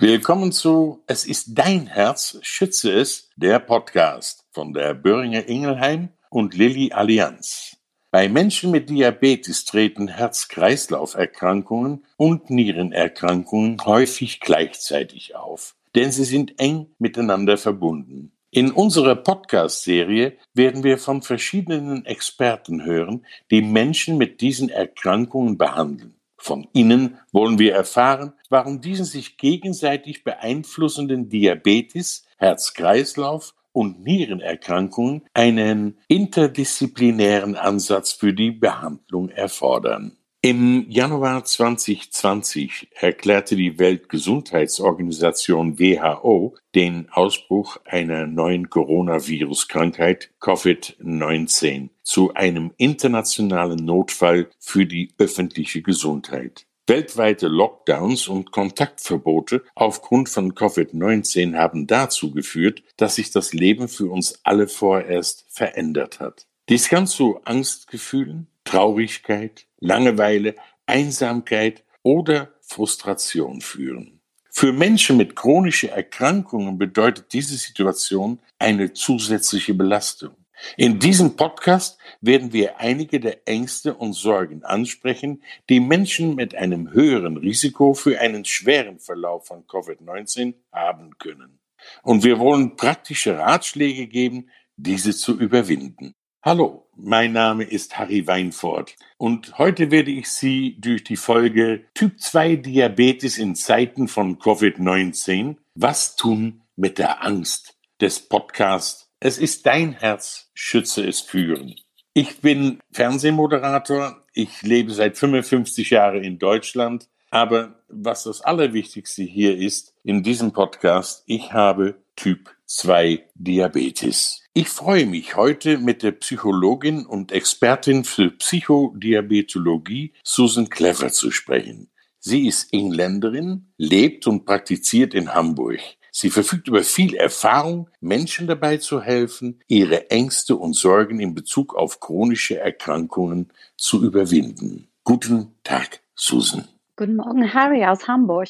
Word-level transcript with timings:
Willkommen 0.00 0.52
zu 0.52 1.02
Es 1.08 1.26
ist 1.26 1.58
dein 1.58 1.88
Herz, 1.88 2.38
schütze 2.42 2.92
es, 2.92 3.30
der 3.34 3.58
Podcast 3.58 4.44
von 4.52 4.72
der 4.72 4.94
Böhringer 4.94 5.48
Ingelheim 5.48 6.10
und 6.30 6.54
Lilly 6.54 6.92
Allianz. 6.92 7.76
Bei 8.12 8.28
Menschen 8.28 8.70
mit 8.70 8.90
Diabetes 8.90 9.64
treten 9.64 10.06
Herz-Kreislauf-Erkrankungen 10.06 12.04
und 12.16 12.48
Nierenerkrankungen 12.48 13.78
häufig 13.84 14.38
gleichzeitig 14.38 15.34
auf, 15.34 15.74
denn 15.96 16.12
sie 16.12 16.24
sind 16.24 16.60
eng 16.60 16.94
miteinander 17.00 17.58
verbunden. 17.58 18.30
In 18.52 18.70
unserer 18.70 19.16
Podcast-Serie 19.16 20.38
werden 20.54 20.84
wir 20.84 20.98
von 20.98 21.22
verschiedenen 21.22 22.06
Experten 22.06 22.84
hören, 22.84 23.26
die 23.50 23.62
Menschen 23.62 24.16
mit 24.16 24.42
diesen 24.42 24.68
Erkrankungen 24.68 25.58
behandeln. 25.58 26.17
Von 26.38 26.68
ihnen 26.72 27.18
wollen 27.32 27.58
wir 27.58 27.74
erfahren, 27.74 28.32
warum 28.48 28.80
diese 28.80 29.04
sich 29.04 29.36
gegenseitig 29.36 30.24
beeinflussenden 30.24 31.28
Diabetes, 31.28 32.24
Herz-Kreislauf 32.38 33.54
und 33.72 34.02
Nierenerkrankungen 34.02 35.26
einen 35.34 35.98
interdisziplinären 36.06 37.56
Ansatz 37.56 38.12
für 38.12 38.32
die 38.32 38.52
Behandlung 38.52 39.28
erfordern. 39.28 40.16
Im 40.40 40.88
Januar 40.88 41.44
2020 41.44 42.90
erklärte 42.94 43.56
die 43.56 43.80
Weltgesundheitsorganisation 43.80 45.80
WHO 45.80 46.54
den 46.76 47.08
Ausbruch 47.10 47.78
einer 47.84 48.28
neuen 48.28 48.70
Coronavirus-Krankheit 48.70 50.30
Covid-19 50.40 51.88
zu 52.04 52.34
einem 52.34 52.72
internationalen 52.76 53.84
Notfall 53.84 54.48
für 54.60 54.86
die 54.86 55.12
öffentliche 55.18 55.82
Gesundheit. 55.82 56.66
Weltweite 56.86 57.48
Lockdowns 57.48 58.28
und 58.28 58.52
Kontaktverbote 58.52 59.64
aufgrund 59.74 60.28
von 60.28 60.54
Covid-19 60.54 61.56
haben 61.56 61.88
dazu 61.88 62.30
geführt, 62.30 62.84
dass 62.96 63.16
sich 63.16 63.32
das 63.32 63.54
Leben 63.54 63.88
für 63.88 64.08
uns 64.08 64.38
alle 64.44 64.68
vorerst 64.68 65.46
verändert 65.48 66.20
hat. 66.20 66.46
Dies 66.68 66.88
kann 66.88 67.08
zu 67.08 67.40
Angstgefühlen, 67.44 68.46
Traurigkeit, 68.62 69.67
Langeweile, 69.80 70.54
Einsamkeit 70.86 71.84
oder 72.02 72.52
Frustration 72.60 73.60
führen. 73.60 74.20
Für 74.50 74.72
Menschen 74.72 75.16
mit 75.16 75.36
chronischen 75.36 75.90
Erkrankungen 75.90 76.78
bedeutet 76.78 77.32
diese 77.32 77.56
Situation 77.56 78.40
eine 78.58 78.92
zusätzliche 78.92 79.74
Belastung. 79.74 80.34
In 80.76 80.98
diesem 80.98 81.36
Podcast 81.36 81.98
werden 82.20 82.52
wir 82.52 82.80
einige 82.80 83.20
der 83.20 83.46
Ängste 83.46 83.94
und 83.94 84.14
Sorgen 84.14 84.64
ansprechen, 84.64 85.42
die 85.68 85.78
Menschen 85.78 86.34
mit 86.34 86.54
einem 86.54 86.90
höheren 86.92 87.36
Risiko 87.36 87.94
für 87.94 88.18
einen 88.18 88.44
schweren 88.44 88.98
Verlauf 88.98 89.46
von 89.46 89.64
Covid-19 89.66 90.54
haben 90.72 91.16
können. 91.18 91.60
Und 92.02 92.24
wir 92.24 92.40
wollen 92.40 92.76
praktische 92.76 93.38
Ratschläge 93.38 94.08
geben, 94.08 94.50
diese 94.76 95.14
zu 95.14 95.38
überwinden. 95.38 96.14
Hallo, 96.42 96.87
mein 97.00 97.32
Name 97.32 97.64
ist 97.64 97.98
Harry 97.98 98.26
Weinfurt 98.26 98.96
und 99.16 99.56
heute 99.58 99.90
werde 99.90 100.10
ich 100.10 100.30
Sie 100.30 100.76
durch 100.80 101.04
die 101.04 101.16
Folge 101.16 101.84
Typ 101.94 102.20
2 102.20 102.56
Diabetes 102.56 103.38
in 103.38 103.54
Zeiten 103.54 104.08
von 104.08 104.38
Covid-19 104.38 105.56
Was 105.74 106.16
tun 106.16 106.62
mit 106.76 106.98
der 106.98 107.24
Angst 107.24 107.76
des 108.00 108.20
Podcasts. 108.20 109.10
Es 109.20 109.38
ist 109.38 109.66
dein 109.66 109.92
Herz, 109.92 110.50
schütze 110.54 111.06
es 111.06 111.20
führen. 111.20 111.74
Ich 112.14 112.40
bin 112.40 112.80
Fernsehmoderator, 112.90 114.24
ich 114.32 114.62
lebe 114.62 114.92
seit 114.92 115.16
55 115.16 115.90
Jahren 115.90 116.24
in 116.24 116.38
Deutschland, 116.38 117.08
aber 117.30 117.82
was 117.88 118.24
das 118.24 118.40
Allerwichtigste 118.40 119.22
hier 119.22 119.56
ist 119.56 119.94
in 120.02 120.22
diesem 120.22 120.52
Podcast, 120.52 121.22
ich 121.26 121.52
habe 121.52 121.96
Typ 122.16 122.57
2 122.68 123.24
Diabetes. 123.34 124.42
Ich 124.52 124.68
freue 124.68 125.06
mich 125.06 125.36
heute 125.36 125.78
mit 125.78 126.02
der 126.02 126.12
Psychologin 126.12 127.06
und 127.06 127.32
Expertin 127.32 128.04
für 128.04 128.30
Psychodiabetologie 128.30 130.12
Susan 130.22 130.68
Clever 130.68 131.08
zu 131.08 131.30
sprechen. 131.30 131.90
Sie 132.18 132.46
ist 132.46 132.74
Engländerin, 132.74 133.68
lebt 133.78 134.26
und 134.26 134.44
praktiziert 134.44 135.14
in 135.14 135.32
Hamburg. 135.32 135.80
Sie 136.12 136.28
verfügt 136.28 136.68
über 136.68 136.82
viel 136.82 137.14
Erfahrung, 137.14 137.88
Menschen 138.00 138.46
dabei 138.46 138.76
zu 138.76 139.00
helfen, 139.00 139.60
ihre 139.66 140.10
Ängste 140.10 140.56
und 140.56 140.74
Sorgen 140.74 141.20
in 141.20 141.34
Bezug 141.34 141.74
auf 141.74 142.00
chronische 142.00 142.58
Erkrankungen 142.58 143.50
zu 143.78 144.04
überwinden. 144.04 144.88
Guten 145.04 145.54
Tag, 145.64 146.00
Susan. 146.14 146.68
Guten 146.96 147.16
Morgen, 147.16 147.54
Harry 147.54 147.82
aus 147.86 148.06
Hamburg. 148.06 148.48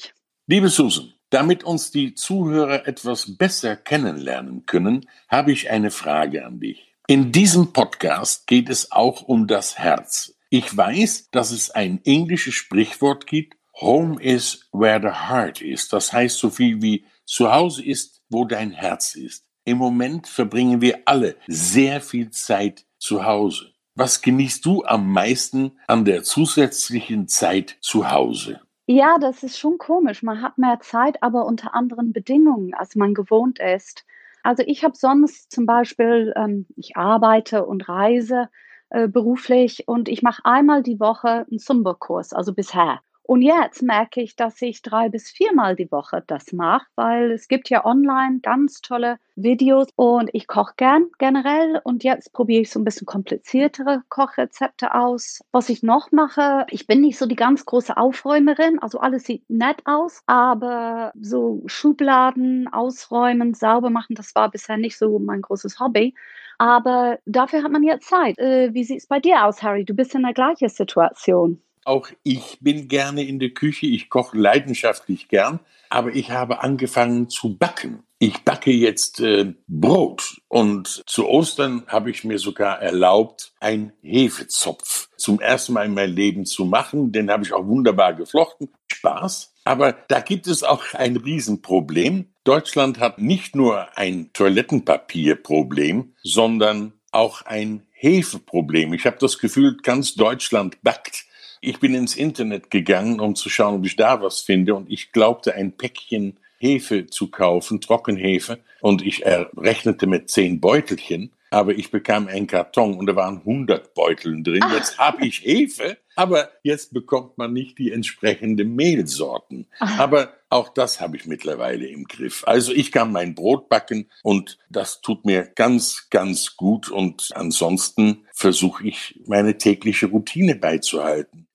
Liebe 0.48 0.70
Susan, 0.70 1.12
damit 1.30 1.64
uns 1.64 1.90
die 1.90 2.14
Zuhörer 2.14 2.86
etwas 2.86 3.36
besser 3.36 3.76
kennenlernen 3.76 4.66
können, 4.66 5.08
habe 5.28 5.52
ich 5.52 5.70
eine 5.70 5.90
Frage 5.90 6.44
an 6.44 6.60
dich. 6.60 6.94
In 7.06 7.32
diesem 7.32 7.72
Podcast 7.72 8.46
geht 8.46 8.68
es 8.68 8.92
auch 8.92 9.22
um 9.22 9.46
das 9.46 9.78
Herz. 9.78 10.34
Ich 10.50 10.76
weiß, 10.76 11.30
dass 11.30 11.50
es 11.50 11.70
ein 11.70 12.00
englisches 12.04 12.54
Sprichwort 12.54 13.26
gibt, 13.26 13.54
Home 13.80 14.20
is 14.20 14.66
where 14.72 15.00
the 15.00 15.28
heart 15.28 15.62
is. 15.62 15.88
Das 15.88 16.12
heißt 16.12 16.38
so 16.38 16.50
viel 16.50 16.82
wie 16.82 17.04
zu 17.24 17.52
Hause 17.52 17.84
ist, 17.84 18.22
wo 18.28 18.44
dein 18.44 18.72
Herz 18.72 19.14
ist. 19.14 19.44
Im 19.64 19.78
Moment 19.78 20.26
verbringen 20.26 20.80
wir 20.80 21.02
alle 21.04 21.36
sehr 21.46 22.00
viel 22.00 22.30
Zeit 22.30 22.86
zu 22.98 23.24
Hause. 23.24 23.72
Was 23.94 24.20
genießt 24.20 24.64
du 24.64 24.84
am 24.84 25.12
meisten 25.12 25.72
an 25.86 26.04
der 26.04 26.22
zusätzlichen 26.22 27.28
Zeit 27.28 27.76
zu 27.80 28.10
Hause? 28.10 28.60
Ja, 28.90 29.18
das 29.18 29.42
ist 29.42 29.58
schon 29.58 29.76
komisch. 29.78 30.22
Man 30.22 30.40
hat 30.42 30.56
mehr 30.58 30.80
Zeit, 30.80 31.22
aber 31.22 31.44
unter 31.44 31.74
anderen 31.74 32.12
Bedingungen, 32.14 32.72
als 32.74 32.96
man 32.96 33.12
gewohnt 33.14 33.58
ist. 33.60 34.04
Also 34.42 34.62
ich 34.66 34.82
habe 34.82 34.96
sonst 34.96 35.52
zum 35.52 35.66
Beispiel, 35.66 36.32
ähm, 36.36 36.66
ich 36.74 36.96
arbeite 36.96 37.66
und 37.66 37.86
reise 37.88 38.48
äh, 38.88 39.06
beruflich 39.06 39.86
und 39.88 40.08
ich 40.08 40.22
mache 40.22 40.42
einmal 40.46 40.82
die 40.82 40.98
Woche 41.00 41.46
einen 41.50 41.58
Zumba-Kurs, 41.58 42.32
also 42.32 42.54
bisher. 42.54 43.00
Und 43.30 43.42
jetzt 43.42 43.82
merke 43.82 44.22
ich, 44.22 44.36
dass 44.36 44.62
ich 44.62 44.80
drei 44.80 45.10
bis 45.10 45.30
viermal 45.30 45.76
die 45.76 45.92
Woche 45.92 46.24
das 46.26 46.54
mache, 46.54 46.86
weil 46.94 47.30
es 47.32 47.46
gibt 47.46 47.68
ja 47.68 47.84
online 47.84 48.40
ganz 48.40 48.80
tolle 48.80 49.18
Videos 49.36 49.88
und 49.96 50.30
ich 50.32 50.46
koche 50.46 50.72
gern 50.78 51.08
generell 51.18 51.78
und 51.84 52.04
jetzt 52.04 52.32
probiere 52.32 52.62
ich 52.62 52.70
so 52.70 52.80
ein 52.80 52.86
bisschen 52.86 53.06
kompliziertere 53.06 54.02
Kochrezepte 54.08 54.94
aus. 54.94 55.42
Was 55.52 55.68
ich 55.68 55.82
noch 55.82 56.10
mache, 56.10 56.64
ich 56.70 56.86
bin 56.86 57.02
nicht 57.02 57.18
so 57.18 57.26
die 57.26 57.36
ganz 57.36 57.66
große 57.66 57.98
Aufräumerin, 57.98 58.78
also 58.78 58.98
alles 58.98 59.24
sieht 59.24 59.44
nett 59.50 59.82
aus, 59.84 60.22
aber 60.24 61.12
so 61.20 61.62
Schubladen 61.66 62.66
ausräumen, 62.72 63.52
sauber 63.52 63.90
machen, 63.90 64.14
das 64.14 64.34
war 64.34 64.50
bisher 64.50 64.78
nicht 64.78 64.96
so 64.96 65.18
mein 65.18 65.42
großes 65.42 65.78
Hobby. 65.80 66.14
Aber 66.56 67.18
dafür 67.26 67.62
hat 67.62 67.72
man 67.72 67.82
jetzt 67.82 68.08
Zeit. 68.08 68.38
Äh, 68.38 68.72
wie 68.72 68.84
sieht 68.84 69.00
es 69.00 69.06
bei 69.06 69.20
dir 69.20 69.44
aus, 69.44 69.62
Harry? 69.62 69.84
Du 69.84 69.92
bist 69.92 70.14
in 70.14 70.22
der 70.22 70.32
gleichen 70.32 70.70
Situation. 70.70 71.62
Auch 71.84 72.08
ich 72.22 72.58
bin 72.60 72.88
gerne 72.88 73.24
in 73.24 73.38
der 73.38 73.50
Küche, 73.50 73.86
ich 73.86 74.10
koche 74.10 74.36
leidenschaftlich 74.36 75.28
gern, 75.28 75.60
aber 75.90 76.14
ich 76.14 76.30
habe 76.30 76.62
angefangen 76.62 77.28
zu 77.28 77.56
backen. 77.56 78.02
Ich 78.20 78.38
backe 78.38 78.72
jetzt 78.72 79.20
äh, 79.20 79.54
Brot 79.68 80.40
und 80.48 81.04
zu 81.06 81.28
Ostern 81.28 81.84
habe 81.86 82.10
ich 82.10 82.24
mir 82.24 82.38
sogar 82.38 82.82
erlaubt, 82.82 83.52
einen 83.60 83.92
Hefezopf 84.02 85.08
zum 85.16 85.40
ersten 85.40 85.74
Mal 85.74 85.86
in 85.86 85.94
meinem 85.94 86.16
Leben 86.16 86.44
zu 86.44 86.64
machen. 86.64 87.12
Den 87.12 87.30
habe 87.30 87.44
ich 87.44 87.52
auch 87.52 87.66
wunderbar 87.66 88.14
geflochten. 88.14 88.70
Spaß. 88.92 89.54
Aber 89.64 89.92
da 89.92 90.20
gibt 90.20 90.46
es 90.46 90.64
auch 90.64 90.94
ein 90.94 91.16
Riesenproblem. 91.16 92.26
Deutschland 92.42 92.98
hat 92.98 93.18
nicht 93.18 93.54
nur 93.54 93.96
ein 93.96 94.30
Toilettenpapierproblem, 94.32 96.14
sondern 96.22 96.94
auch 97.12 97.42
ein 97.42 97.86
Hefeproblem. 97.90 98.94
Ich 98.94 99.06
habe 99.06 99.18
das 99.20 99.38
Gefühl, 99.38 99.76
ganz 99.82 100.14
Deutschland 100.14 100.82
backt 100.82 101.26
ich 101.60 101.80
bin 101.80 101.94
ins 101.94 102.16
Internet 102.16 102.70
gegangen, 102.70 103.20
um 103.20 103.34
zu 103.34 103.48
schauen, 103.48 103.76
ob 103.76 103.86
ich 103.86 103.96
da 103.96 104.22
was 104.22 104.40
finde. 104.40 104.74
Und 104.74 104.90
ich 104.90 105.12
glaubte, 105.12 105.54
ein 105.54 105.72
Päckchen 105.72 106.38
Hefe 106.58 107.06
zu 107.06 107.30
kaufen, 107.30 107.80
Trockenhefe. 107.80 108.58
Und 108.80 109.02
ich 109.02 109.24
rechnete 109.24 110.06
mit 110.06 110.30
zehn 110.30 110.60
Beutelchen. 110.60 111.32
Aber 111.50 111.72
ich 111.72 111.90
bekam 111.90 112.28
einen 112.28 112.46
Karton 112.46 112.98
und 112.98 113.06
da 113.06 113.16
waren 113.16 113.38
100 113.38 113.94
Beuteln 113.94 114.44
drin. 114.44 114.60
Ach. 114.62 114.74
Jetzt 114.74 114.98
habe 114.98 115.26
ich 115.26 115.42
Hefe, 115.42 115.96
aber 116.14 116.50
jetzt 116.62 116.92
bekommt 116.92 117.38
man 117.38 117.54
nicht 117.54 117.78
die 117.78 117.90
entsprechenden 117.90 118.76
Mehlsorten. 118.76 119.66
Ach. 119.78 119.98
Aber 119.98 120.34
auch 120.50 120.68
das 120.68 121.00
habe 121.00 121.16
ich 121.16 121.24
mittlerweile 121.24 121.86
im 121.86 122.04
Griff. 122.04 122.44
Also 122.46 122.74
ich 122.74 122.92
kann 122.92 123.12
mein 123.12 123.34
Brot 123.34 123.70
backen 123.70 124.10
und 124.22 124.58
das 124.68 125.00
tut 125.00 125.24
mir 125.24 125.42
ganz, 125.42 126.08
ganz 126.10 126.54
gut. 126.54 126.90
Und 126.90 127.30
ansonsten 127.34 128.26
versuche 128.34 128.86
ich 128.86 129.18
meine 129.26 129.56
tägliche 129.56 130.08
Routine 130.08 130.54
beizuhalten. 130.54 131.47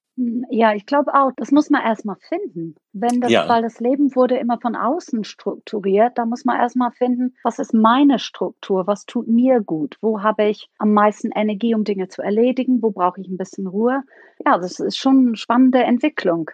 Ja, 0.50 0.74
ich 0.74 0.86
glaube 0.86 1.14
auch, 1.14 1.32
das 1.36 1.52
muss 1.52 1.70
man 1.70 1.82
erstmal 1.82 2.18
finden. 2.28 2.76
Wenn 2.92 3.22
das, 3.22 3.32
ja. 3.32 3.48
weil 3.48 3.62
das 3.62 3.80
Leben 3.80 4.16
wurde 4.16 4.38
immer 4.38 4.60
von 4.60 4.76
außen 4.76 5.24
strukturiert, 5.24 6.18
da 6.18 6.26
muss 6.26 6.46
man 6.46 6.60
erstmal 6.60 6.92
finden, 6.92 7.36
was 7.44 7.60
ist 7.60 7.74
meine 7.74 8.20
Struktur, 8.20 8.88
was 8.88 9.06
tut 9.06 9.28
mir 9.28 9.62
gut, 9.62 9.98
wo 10.02 10.22
habe 10.22 10.46
ich 10.50 10.70
am 10.78 10.94
meisten 10.94 11.32
Energie, 11.32 11.76
um 11.76 11.84
Dinge 11.84 12.08
zu 12.08 12.22
erledigen, 12.22 12.82
wo 12.82 12.92
brauche 12.92 13.22
ich 13.22 13.28
ein 13.28 13.38
bisschen 13.38 13.68
Ruhe. 13.68 14.04
Ja, 14.46 14.58
das 14.58 14.80
ist 14.80 14.98
schon 14.98 15.28
eine 15.28 15.38
spannende 15.38 15.84
Entwicklung. 15.84 16.52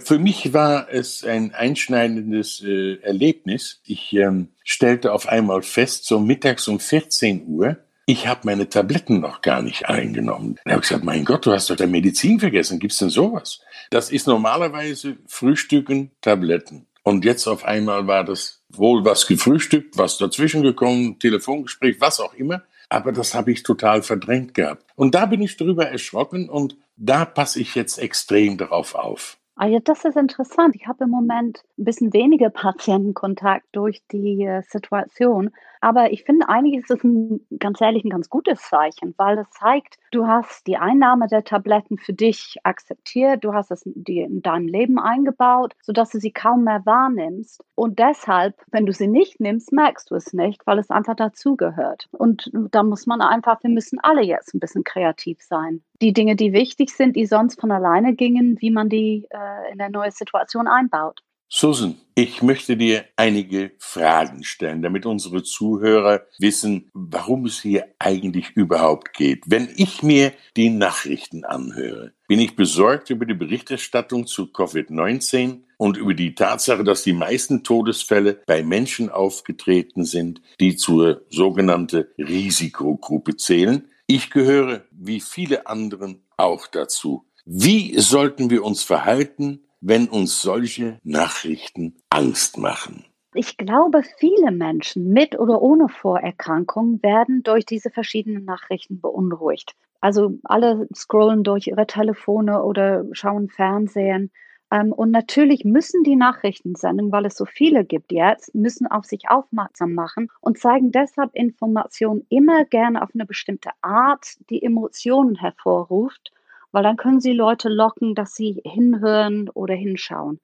Für 0.00 0.18
mich 0.18 0.52
war 0.52 0.88
es 0.90 1.24
ein 1.24 1.54
einschneidendes 1.54 2.60
äh, 2.64 2.96
Erlebnis. 3.02 3.80
Ich 3.84 4.12
ähm, 4.14 4.48
stellte 4.64 5.12
auf 5.12 5.28
einmal 5.28 5.62
fest, 5.62 6.06
so 6.06 6.18
mittags 6.18 6.66
um 6.66 6.80
14 6.80 7.46
Uhr, 7.46 7.76
ich 8.06 8.26
habe 8.26 8.40
meine 8.44 8.68
Tabletten 8.68 9.20
noch 9.20 9.40
gar 9.40 9.62
nicht 9.62 9.86
eingenommen. 9.88 10.58
Dann 10.64 10.72
habe 10.72 10.82
ich 10.82 10.88
gesagt, 10.88 11.04
mein 11.04 11.24
Gott, 11.24 11.46
du 11.46 11.52
hast 11.52 11.70
doch 11.70 11.76
deine 11.76 11.92
Medizin 11.92 12.40
vergessen. 12.40 12.78
Gibt's 12.78 12.98
denn 12.98 13.10
sowas? 13.10 13.60
Das 13.90 14.10
ist 14.10 14.26
normalerweise 14.26 15.18
Frühstücken, 15.26 16.10
Tabletten. 16.20 16.86
Und 17.02 17.24
jetzt 17.24 17.46
auf 17.46 17.64
einmal 17.64 18.06
war 18.06 18.24
das 18.24 18.62
wohl 18.68 19.04
was 19.04 19.26
gefrühstückt, 19.26 19.96
was 19.96 20.18
dazwischen 20.18 20.62
gekommen, 20.62 21.18
Telefongespräch, 21.18 22.00
was 22.00 22.20
auch 22.20 22.34
immer. 22.34 22.62
Aber 22.88 23.12
das 23.12 23.34
habe 23.34 23.52
ich 23.52 23.62
total 23.62 24.02
verdrängt 24.02 24.54
gehabt. 24.54 24.84
Und 24.96 25.14
da 25.14 25.26
bin 25.26 25.40
ich 25.40 25.56
drüber 25.56 25.86
erschrocken 25.86 26.48
und 26.48 26.76
da 26.96 27.24
passe 27.24 27.60
ich 27.60 27.74
jetzt 27.74 27.98
extrem 27.98 28.58
darauf 28.58 28.94
auf. 28.94 29.38
Ah 29.62 29.66
ja, 29.66 29.78
das 29.78 30.06
ist 30.06 30.16
interessant. 30.16 30.74
Ich 30.74 30.86
habe 30.86 31.04
im 31.04 31.10
Moment 31.10 31.62
ein 31.78 31.84
bisschen 31.84 32.14
weniger 32.14 32.48
Patientenkontakt 32.48 33.66
durch 33.72 34.02
die 34.10 34.42
äh, 34.42 34.62
Situation. 34.62 35.50
Aber 35.82 36.12
ich 36.12 36.24
finde 36.24 36.48
eigentlich 36.48 36.82
ist 36.82 36.90
es 36.90 37.04
ein, 37.04 37.46
ganz 37.58 37.78
ehrlich 37.82 38.02
ein 38.02 38.08
ganz 38.08 38.30
gutes 38.30 38.62
Zeichen, 38.62 39.12
weil 39.18 39.36
es 39.36 39.50
zeigt, 39.50 39.98
du 40.12 40.26
hast 40.26 40.66
die 40.66 40.78
Einnahme 40.78 41.26
der 41.28 41.44
Tabletten 41.44 41.98
für 41.98 42.14
dich 42.14 42.56
akzeptiert, 42.62 43.44
du 43.44 43.52
hast 43.52 43.70
es 43.70 43.82
in 43.84 44.40
deinem 44.40 44.66
Leben 44.66 44.98
eingebaut, 44.98 45.74
sodass 45.82 46.08
du 46.08 46.20
sie 46.20 46.32
kaum 46.32 46.64
mehr 46.64 46.86
wahrnimmst. 46.86 47.62
Und 47.74 47.98
deshalb, 47.98 48.54
wenn 48.70 48.86
du 48.86 48.94
sie 48.94 49.08
nicht 49.08 49.40
nimmst, 49.40 49.72
merkst 49.72 50.10
du 50.10 50.14
es 50.14 50.32
nicht, 50.32 50.66
weil 50.66 50.78
es 50.78 50.88
einfach 50.88 51.16
dazugehört. 51.16 52.08
Und 52.12 52.50
da 52.70 52.82
muss 52.82 53.06
man 53.06 53.20
einfach, 53.20 53.62
wir 53.62 53.70
müssen 53.70 53.98
alle 54.00 54.22
jetzt 54.22 54.54
ein 54.54 54.60
bisschen 54.60 54.84
kreativ 54.84 55.42
sein. 55.42 55.82
Die 56.02 56.12
Dinge, 56.12 56.36
die 56.36 56.52
wichtig 56.52 56.90
sind, 56.90 57.16
die 57.16 57.26
sonst 57.26 57.60
von 57.60 57.70
alleine 57.70 58.14
gingen, 58.14 58.56
wie 58.60 58.70
man 58.70 58.88
die 58.88 59.26
äh, 59.30 59.72
in 59.72 59.78
der 59.78 59.90
neuen 59.90 60.12
Situation 60.12 60.66
einbaut. 60.66 61.22
Susan, 61.52 61.96
ich 62.14 62.42
möchte 62.42 62.76
dir 62.76 63.06
einige 63.16 63.72
Fragen 63.78 64.44
stellen, 64.44 64.82
damit 64.82 65.04
unsere 65.04 65.42
Zuhörer 65.42 66.22
wissen, 66.38 66.88
warum 66.94 67.44
es 67.44 67.60
hier 67.60 67.88
eigentlich 67.98 68.52
überhaupt 68.52 69.14
geht. 69.14 69.42
Wenn 69.46 69.68
ich 69.74 70.04
mir 70.04 70.32
die 70.56 70.70
Nachrichten 70.70 71.44
anhöre, 71.44 72.12
bin 72.28 72.38
ich 72.38 72.54
besorgt 72.54 73.10
über 73.10 73.26
die 73.26 73.34
Berichterstattung 73.34 74.28
zu 74.28 74.44
Covid-19 74.44 75.62
und 75.76 75.96
über 75.96 76.14
die 76.14 76.36
Tatsache, 76.36 76.84
dass 76.84 77.02
die 77.02 77.14
meisten 77.14 77.64
Todesfälle 77.64 78.42
bei 78.46 78.62
Menschen 78.62 79.10
aufgetreten 79.10 80.04
sind, 80.04 80.40
die 80.60 80.76
zur 80.76 81.22
sogenannten 81.30 82.04
Risikogruppe 82.16 83.36
zählen. 83.36 83.89
Ich 84.12 84.30
gehöre, 84.30 84.82
wie 84.90 85.20
viele 85.20 85.68
anderen, 85.68 86.26
auch 86.36 86.66
dazu. 86.66 87.28
Wie 87.44 87.96
sollten 88.00 88.50
wir 88.50 88.64
uns 88.64 88.82
verhalten, 88.82 89.68
wenn 89.80 90.08
uns 90.08 90.42
solche 90.42 90.98
Nachrichten 91.04 91.94
Angst 92.10 92.58
machen? 92.58 93.04
Ich 93.34 93.56
glaube, 93.56 94.02
viele 94.18 94.50
Menschen 94.50 95.12
mit 95.12 95.38
oder 95.38 95.62
ohne 95.62 95.88
Vorerkrankung 95.88 97.00
werden 97.04 97.44
durch 97.44 97.64
diese 97.64 97.90
verschiedenen 97.90 98.44
Nachrichten 98.44 99.00
beunruhigt. 99.00 99.76
Also 100.00 100.40
alle 100.42 100.88
scrollen 100.92 101.44
durch 101.44 101.68
ihre 101.68 101.86
Telefone 101.86 102.64
oder 102.64 103.04
schauen 103.12 103.48
Fernsehen. 103.48 104.32
Ähm, 104.70 104.92
und 104.92 105.10
natürlich 105.10 105.64
müssen 105.64 106.04
die 106.04 106.16
Nachrichten 106.16 106.74
senden, 106.74 107.12
weil 107.12 107.26
es 107.26 107.36
so 107.36 107.44
viele 107.44 107.84
gibt 107.84 108.12
jetzt, 108.12 108.54
müssen 108.54 108.86
auf 108.86 109.04
sich 109.04 109.28
aufmerksam 109.28 109.94
machen 109.94 110.28
und 110.40 110.58
zeigen 110.58 110.92
deshalb 110.92 111.34
Informationen 111.34 112.26
immer 112.28 112.64
gerne 112.64 113.02
auf 113.02 113.10
eine 113.14 113.26
bestimmte 113.26 113.70
Art, 113.82 114.26
die 114.50 114.62
Emotionen 114.62 115.36
hervorruft 115.36 116.32
weil 116.72 116.82
dann 116.82 116.96
können 116.96 117.20
sie 117.20 117.32
Leute 117.32 117.68
locken, 117.68 118.14
dass 118.14 118.34
sie 118.34 118.60
hinhören 118.64 119.48
oder 119.50 119.74
hinschauen. 119.74 120.40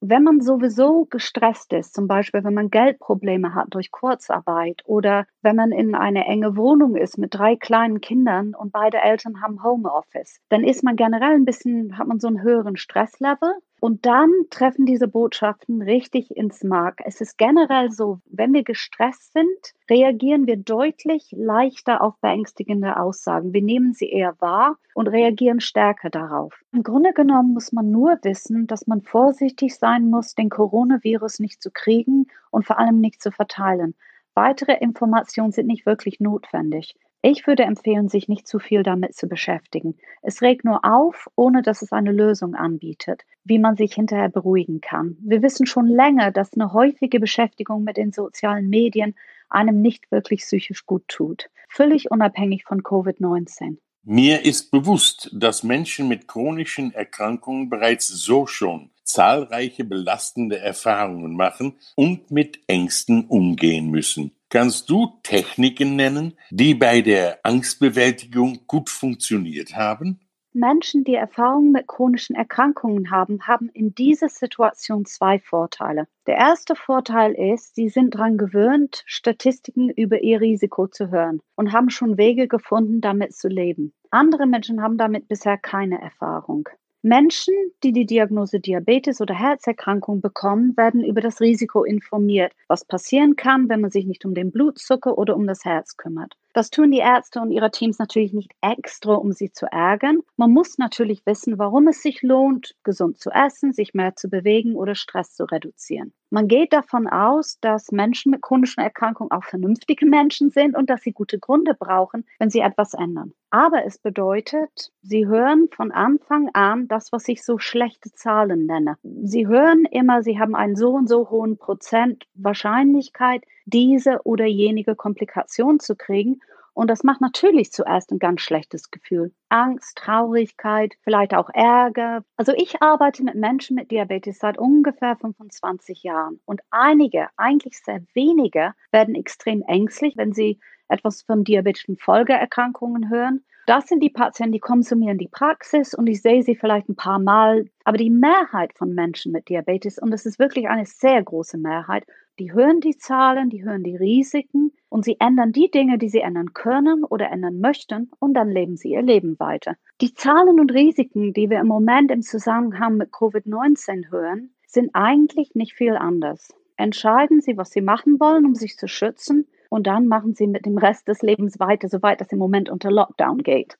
Wenn 0.00 0.24
man 0.24 0.40
sowieso 0.40 1.06
gestresst 1.06 1.72
ist, 1.72 1.94
zum 1.94 2.06
Beispiel 2.06 2.44
wenn 2.44 2.54
man 2.54 2.70
Geldprobleme 2.70 3.54
hat 3.54 3.68
durch 3.70 3.90
Kurzarbeit 3.90 4.82
oder 4.84 5.26
wenn 5.42 5.56
man 5.56 5.72
in 5.72 5.94
eine 5.94 6.26
enge 6.26 6.56
Wohnung 6.56 6.96
ist 6.96 7.18
mit 7.18 7.34
drei 7.34 7.56
kleinen 7.56 8.00
Kindern 8.00 8.54
und 8.54 8.72
beide 8.72 8.98
Eltern 8.98 9.40
haben 9.40 9.62
Homeoffice, 9.62 10.40
dann 10.48 10.64
ist 10.64 10.84
man 10.84 10.96
generell 10.96 11.34
ein 11.34 11.44
bisschen, 11.44 11.96
hat 11.98 12.06
man 12.06 12.20
so 12.20 12.28
einen 12.28 12.42
höheren 12.42 12.76
Stresslevel 12.76 13.54
und 13.80 14.06
dann 14.06 14.30
treffen 14.50 14.86
diese 14.86 15.08
Botschaften 15.08 15.82
richtig 15.82 16.36
ins 16.36 16.64
Mark. 16.64 17.00
Es 17.04 17.20
ist 17.20 17.36
generell 17.36 17.90
so, 17.90 18.20
wenn 18.26 18.52
wir 18.52 18.64
gestresst 18.64 19.32
sind, 19.32 19.74
reagieren 19.90 20.46
wir 20.46 20.56
deutlich 20.56 21.28
leichter 21.32 22.02
auf 22.02 22.16
beängstigende 22.20 22.98
Aussagen. 22.98 23.52
Wir 23.52 23.62
nehmen 23.62 23.92
sie 23.92 24.08
eher 24.08 24.34
wahr 24.40 24.76
und 24.94 25.08
reagieren 25.08 25.60
stärker 25.60 26.10
darauf. 26.10 26.54
Im 26.72 26.82
Grunde 26.82 27.12
genommen 27.12 27.52
muss 27.52 27.72
man 27.72 27.90
nur 27.90 28.18
wissen, 28.22 28.66
dass 28.66 28.86
man 28.86 29.02
vorsichtig 29.02 29.76
sein 29.76 30.08
muss, 30.08 30.34
den 30.34 30.48
Coronavirus 30.48 31.40
nicht 31.40 31.62
zu 31.62 31.70
kriegen 31.70 32.26
und 32.50 32.64
vor 32.64 32.78
allem 32.78 33.00
nicht 33.00 33.22
zu 33.22 33.30
verteilen. 33.30 33.94
Weitere 34.34 34.76
Informationen 34.78 35.52
sind 35.52 35.66
nicht 35.66 35.86
wirklich 35.86 36.20
notwendig. 36.20 36.94
Ich 37.28 37.44
würde 37.48 37.64
empfehlen, 37.64 38.08
sich 38.08 38.28
nicht 38.28 38.46
zu 38.46 38.60
viel 38.60 38.84
damit 38.84 39.16
zu 39.16 39.26
beschäftigen. 39.26 39.96
Es 40.22 40.42
regt 40.42 40.64
nur 40.64 40.84
auf, 40.84 41.26
ohne 41.34 41.60
dass 41.60 41.82
es 41.82 41.90
eine 41.90 42.12
Lösung 42.12 42.54
anbietet, 42.54 43.22
wie 43.42 43.58
man 43.58 43.74
sich 43.74 43.94
hinterher 43.94 44.28
beruhigen 44.28 44.80
kann. 44.80 45.16
Wir 45.22 45.42
wissen 45.42 45.66
schon 45.66 45.88
länger, 45.88 46.30
dass 46.30 46.52
eine 46.52 46.72
häufige 46.72 47.18
Beschäftigung 47.18 47.82
mit 47.82 47.96
den 47.96 48.12
sozialen 48.12 48.68
Medien 48.68 49.16
einem 49.48 49.82
nicht 49.82 50.12
wirklich 50.12 50.42
psychisch 50.42 50.86
gut 50.86 51.02
tut, 51.08 51.50
völlig 51.68 52.12
unabhängig 52.12 52.62
von 52.62 52.84
Covid-19. 52.84 53.78
Mir 54.04 54.44
ist 54.44 54.70
bewusst, 54.70 55.28
dass 55.32 55.64
Menschen 55.64 56.06
mit 56.06 56.28
chronischen 56.28 56.94
Erkrankungen 56.94 57.68
bereits 57.68 58.06
so 58.06 58.46
schon 58.46 58.90
zahlreiche 59.02 59.82
belastende 59.82 60.60
Erfahrungen 60.60 61.34
machen 61.34 61.74
und 61.96 62.30
mit 62.30 62.60
Ängsten 62.68 63.24
umgehen 63.24 63.90
müssen. 63.90 64.35
Kannst 64.48 64.88
du 64.90 65.18
Techniken 65.24 65.96
nennen, 65.96 66.38
die 66.50 66.74
bei 66.74 67.00
der 67.00 67.40
Angstbewältigung 67.42 68.60
gut 68.68 68.90
funktioniert 68.90 69.74
haben? 69.74 70.20
Menschen, 70.52 71.02
die 71.02 71.16
Erfahrungen 71.16 71.72
mit 71.72 71.88
chronischen 71.88 72.34
Erkrankungen 72.36 73.10
haben, 73.10 73.46
haben 73.46 73.68
in 73.74 73.94
dieser 73.94 74.28
Situation 74.28 75.04
zwei 75.04 75.40
Vorteile. 75.40 76.06
Der 76.26 76.36
erste 76.36 76.76
Vorteil 76.76 77.32
ist, 77.32 77.74
sie 77.74 77.88
sind 77.88 78.14
daran 78.14 78.38
gewöhnt, 78.38 79.02
Statistiken 79.04 79.90
über 79.90 80.22
ihr 80.22 80.40
Risiko 80.40 80.86
zu 80.86 81.10
hören 81.10 81.42
und 81.56 81.72
haben 81.72 81.90
schon 81.90 82.16
Wege 82.16 82.48
gefunden, 82.48 83.00
damit 83.00 83.34
zu 83.34 83.48
leben. 83.48 83.92
Andere 84.10 84.46
Menschen 84.46 84.80
haben 84.80 84.96
damit 84.96 85.28
bisher 85.28 85.58
keine 85.58 86.00
Erfahrung. 86.00 86.68
Menschen, 87.06 87.54
die 87.84 87.92
die 87.92 88.04
Diagnose 88.04 88.58
Diabetes 88.58 89.20
oder 89.20 89.32
Herzerkrankung 89.32 90.20
bekommen, 90.20 90.76
werden 90.76 91.04
über 91.04 91.20
das 91.20 91.40
Risiko 91.40 91.84
informiert, 91.84 92.52
was 92.66 92.84
passieren 92.84 93.36
kann, 93.36 93.68
wenn 93.68 93.80
man 93.80 93.92
sich 93.92 94.06
nicht 94.06 94.24
um 94.24 94.34
den 94.34 94.50
Blutzucker 94.50 95.16
oder 95.16 95.36
um 95.36 95.46
das 95.46 95.64
Herz 95.64 95.96
kümmert. 95.96 96.34
Das 96.56 96.70
tun 96.70 96.90
die 96.90 97.00
Ärzte 97.00 97.42
und 97.42 97.50
ihre 97.50 97.70
Teams 97.70 97.98
natürlich 97.98 98.32
nicht 98.32 98.50
extra, 98.62 99.12
um 99.12 99.32
sie 99.32 99.52
zu 99.52 99.66
ärgern. 99.66 100.20
Man 100.38 100.52
muss 100.52 100.78
natürlich 100.78 101.20
wissen, 101.26 101.58
warum 101.58 101.86
es 101.86 102.00
sich 102.00 102.22
lohnt, 102.22 102.74
gesund 102.82 103.18
zu 103.18 103.28
essen, 103.28 103.74
sich 103.74 103.92
mehr 103.92 104.16
zu 104.16 104.30
bewegen 104.30 104.74
oder 104.74 104.94
Stress 104.94 105.34
zu 105.34 105.44
reduzieren. 105.44 106.14
Man 106.30 106.48
geht 106.48 106.72
davon 106.72 107.08
aus, 107.08 107.58
dass 107.60 107.92
Menschen 107.92 108.30
mit 108.30 108.40
chronischen 108.40 108.82
Erkrankungen 108.82 109.32
auch 109.32 109.44
vernünftige 109.44 110.06
Menschen 110.06 110.50
sind 110.50 110.74
und 110.74 110.88
dass 110.88 111.02
sie 111.02 111.12
gute 111.12 111.38
Gründe 111.38 111.74
brauchen, 111.74 112.24
wenn 112.38 112.48
sie 112.48 112.60
etwas 112.60 112.94
ändern. 112.94 113.32
Aber 113.50 113.84
es 113.84 113.98
bedeutet, 113.98 114.90
sie 115.02 115.26
hören 115.26 115.68
von 115.70 115.92
Anfang 115.92 116.50
an 116.52 116.88
das, 116.88 117.12
was 117.12 117.28
ich 117.28 117.44
so 117.44 117.58
schlechte 117.58 118.12
Zahlen 118.12 118.66
nenne. 118.66 118.96
Sie 119.02 119.46
hören 119.46 119.84
immer, 119.84 120.22
sie 120.22 120.40
haben 120.40 120.56
einen 120.56 120.74
so 120.74 120.90
und 120.90 121.08
so 121.08 121.30
hohen 121.30 121.58
Prozent 121.58 122.24
Wahrscheinlichkeit, 122.34 123.44
diese 123.66 124.20
oder 124.24 124.46
jenige 124.46 124.94
Komplikation 124.94 125.78
zu 125.80 125.96
kriegen. 125.96 126.40
Und 126.76 126.88
das 126.88 127.04
macht 127.04 127.22
natürlich 127.22 127.72
zuerst 127.72 128.12
ein 128.12 128.18
ganz 128.18 128.42
schlechtes 128.42 128.90
Gefühl. 128.90 129.32
Angst, 129.48 129.96
Traurigkeit, 129.96 130.92
vielleicht 131.00 131.32
auch 131.32 131.48
Ärger. 131.54 132.22
Also 132.36 132.52
ich 132.54 132.82
arbeite 132.82 133.24
mit 133.24 133.34
Menschen 133.34 133.76
mit 133.76 133.90
Diabetes 133.90 134.40
seit 134.40 134.58
ungefähr 134.58 135.16
25 135.16 136.02
Jahren. 136.02 136.38
Und 136.44 136.60
einige, 136.70 137.28
eigentlich 137.38 137.78
sehr 137.78 138.02
wenige, 138.12 138.74
werden 138.92 139.14
extrem 139.14 139.62
ängstlich, 139.62 140.18
wenn 140.18 140.34
sie 140.34 140.60
etwas 140.88 141.22
von 141.22 141.44
diabetischen 141.44 141.96
Folgeerkrankungen 141.96 143.08
hören. 143.08 143.42
Das 143.66 143.86
sind 143.86 144.02
die 144.02 144.10
Patienten, 144.10 144.52
die 144.52 144.60
kommen 144.60 144.82
zu 144.82 144.96
mir 144.96 145.12
in 145.12 145.18
die 145.18 145.28
Praxis 145.28 145.94
und 145.94 146.06
ich 146.06 146.20
sehe 146.20 146.42
sie 146.42 146.56
vielleicht 146.56 146.90
ein 146.90 146.94
paar 146.94 147.18
Mal. 147.18 147.64
Aber 147.84 147.96
die 147.96 148.10
Mehrheit 148.10 148.76
von 148.76 148.94
Menschen 148.94 149.32
mit 149.32 149.48
Diabetes, 149.48 149.98
und 149.98 150.10
das 150.10 150.26
ist 150.26 150.38
wirklich 150.38 150.68
eine 150.68 150.84
sehr 150.84 151.22
große 151.22 151.56
Mehrheit, 151.56 152.04
die 152.38 152.52
hören 152.52 152.80
die 152.80 152.96
Zahlen, 152.96 153.50
die 153.50 153.64
hören 153.64 153.82
die 153.82 153.96
Risiken 153.96 154.72
und 154.88 155.04
sie 155.04 155.16
ändern 155.20 155.52
die 155.52 155.70
Dinge, 155.70 155.98
die 155.98 156.08
sie 156.08 156.20
ändern 156.20 156.52
können 156.52 157.04
oder 157.04 157.30
ändern 157.30 157.60
möchten 157.60 158.10
und 158.18 158.34
dann 158.34 158.50
leben 158.50 158.76
sie 158.76 158.90
ihr 158.90 159.02
Leben 159.02 159.38
weiter. 159.38 159.76
Die 160.00 160.14
Zahlen 160.14 160.60
und 160.60 160.72
Risiken, 160.72 161.32
die 161.32 161.50
wir 161.50 161.60
im 161.60 161.66
Moment 161.66 162.10
im 162.10 162.22
Zusammenhang 162.22 162.96
mit 162.96 163.10
Covid-19 163.10 164.10
hören, 164.10 164.50
sind 164.66 164.90
eigentlich 164.94 165.54
nicht 165.54 165.74
viel 165.74 165.96
anders. 165.96 166.52
Entscheiden 166.76 167.40
Sie, 167.40 167.56
was 167.56 167.70
Sie 167.70 167.80
machen 167.80 168.20
wollen, 168.20 168.44
um 168.44 168.54
sich 168.54 168.76
zu 168.76 168.86
schützen 168.86 169.46
und 169.70 169.86
dann 169.86 170.06
machen 170.08 170.34
sie 170.34 170.46
mit 170.46 170.66
dem 170.66 170.78
Rest 170.78 171.08
des 171.08 171.22
Lebens 171.22 171.58
weiter, 171.58 171.88
soweit 171.88 172.20
das 172.20 172.32
im 172.32 172.38
Moment 172.38 172.68
unter 172.70 172.90
Lockdown 172.90 173.42
geht. 173.42 173.78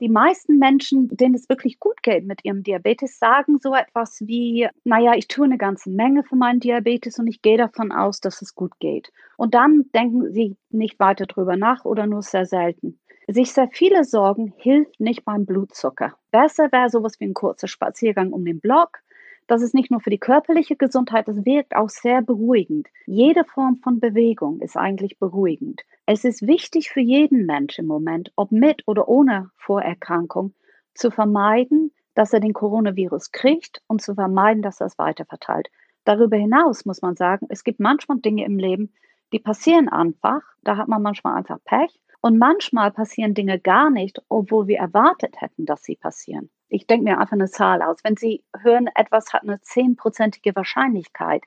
Die 0.00 0.08
meisten 0.08 0.58
Menschen, 0.58 1.08
denen 1.08 1.34
es 1.34 1.48
wirklich 1.48 1.80
gut 1.80 2.04
geht 2.04 2.24
mit 2.24 2.44
ihrem 2.44 2.62
Diabetes, 2.62 3.18
sagen 3.18 3.58
so 3.58 3.74
etwas 3.74 4.20
wie, 4.20 4.68
naja, 4.84 5.14
ich 5.16 5.26
tue 5.26 5.44
eine 5.44 5.58
ganze 5.58 5.90
Menge 5.90 6.22
für 6.22 6.36
meinen 6.36 6.60
Diabetes 6.60 7.18
und 7.18 7.26
ich 7.26 7.42
gehe 7.42 7.58
davon 7.58 7.90
aus, 7.90 8.20
dass 8.20 8.40
es 8.40 8.54
gut 8.54 8.78
geht. 8.78 9.10
Und 9.36 9.54
dann 9.54 9.86
denken 9.94 10.32
sie 10.32 10.56
nicht 10.70 11.00
weiter 11.00 11.26
drüber 11.26 11.56
nach 11.56 11.84
oder 11.84 12.06
nur 12.06 12.22
sehr 12.22 12.46
selten. 12.46 13.00
Sich 13.26 13.52
sehr 13.52 13.68
viele 13.68 14.04
Sorgen 14.04 14.54
hilft 14.56 15.00
nicht 15.00 15.24
beim 15.24 15.46
Blutzucker. 15.46 16.14
Besser 16.30 16.70
wäre 16.70 16.90
sowas 16.90 17.18
wie 17.18 17.26
ein 17.26 17.34
kurzer 17.34 17.66
Spaziergang 17.68 18.32
um 18.32 18.44
den 18.44 18.60
Block. 18.60 19.00
Das 19.48 19.62
ist 19.62 19.74
nicht 19.74 19.90
nur 19.90 20.00
für 20.00 20.10
die 20.10 20.18
körperliche 20.18 20.76
Gesundheit, 20.76 21.26
das 21.26 21.44
wirkt 21.44 21.74
auch 21.74 21.88
sehr 21.88 22.22
beruhigend. 22.22 22.86
Jede 23.06 23.44
Form 23.44 23.78
von 23.82 23.98
Bewegung 23.98 24.60
ist 24.60 24.76
eigentlich 24.76 25.18
beruhigend. 25.18 25.82
Es 26.10 26.24
ist 26.24 26.46
wichtig 26.46 26.88
für 26.88 27.02
jeden 27.02 27.44
Mensch 27.44 27.78
im 27.78 27.84
Moment, 27.84 28.32
ob 28.34 28.50
mit 28.50 28.82
oder 28.86 29.08
ohne 29.08 29.50
Vorerkrankung, 29.56 30.54
zu 30.94 31.10
vermeiden, 31.10 31.92
dass 32.14 32.32
er 32.32 32.40
den 32.40 32.54
Coronavirus 32.54 33.30
kriegt 33.30 33.82
und 33.88 34.00
zu 34.00 34.14
vermeiden, 34.14 34.62
dass 34.62 34.80
er 34.80 34.86
es 34.86 34.96
weiterverteilt. 34.96 35.68
Darüber 36.04 36.38
hinaus 36.38 36.86
muss 36.86 37.02
man 37.02 37.14
sagen, 37.14 37.44
es 37.50 37.62
gibt 37.62 37.78
manchmal 37.78 38.20
Dinge 38.20 38.46
im 38.46 38.58
Leben, 38.58 38.90
die 39.34 39.38
passieren 39.38 39.90
einfach. 39.90 40.40
Da 40.62 40.78
hat 40.78 40.88
man 40.88 41.02
manchmal 41.02 41.36
einfach 41.36 41.58
Pech. 41.66 42.00
Und 42.22 42.38
manchmal 42.38 42.90
passieren 42.90 43.34
Dinge 43.34 43.60
gar 43.60 43.90
nicht, 43.90 44.22
obwohl 44.30 44.66
wir 44.66 44.78
erwartet 44.78 45.42
hätten, 45.42 45.66
dass 45.66 45.82
sie 45.82 45.96
passieren. 45.96 46.48
Ich 46.70 46.86
denke 46.86 47.04
mir 47.04 47.18
einfach 47.18 47.32
eine 47.32 47.50
Zahl 47.50 47.82
aus. 47.82 47.98
Wenn 48.02 48.16
Sie 48.16 48.42
hören, 48.58 48.88
etwas 48.94 49.34
hat 49.34 49.42
eine 49.42 49.60
zehnprozentige 49.60 50.56
Wahrscheinlichkeit, 50.56 51.42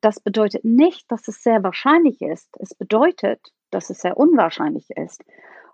das 0.00 0.20
bedeutet 0.20 0.64
nicht, 0.64 1.12
dass 1.12 1.28
es 1.28 1.42
sehr 1.42 1.62
wahrscheinlich 1.62 2.22
ist. 2.22 2.56
Es 2.58 2.74
bedeutet, 2.74 3.52
dass 3.70 3.90
es 3.90 4.00
sehr 4.00 4.16
unwahrscheinlich 4.16 4.90
ist. 4.90 5.22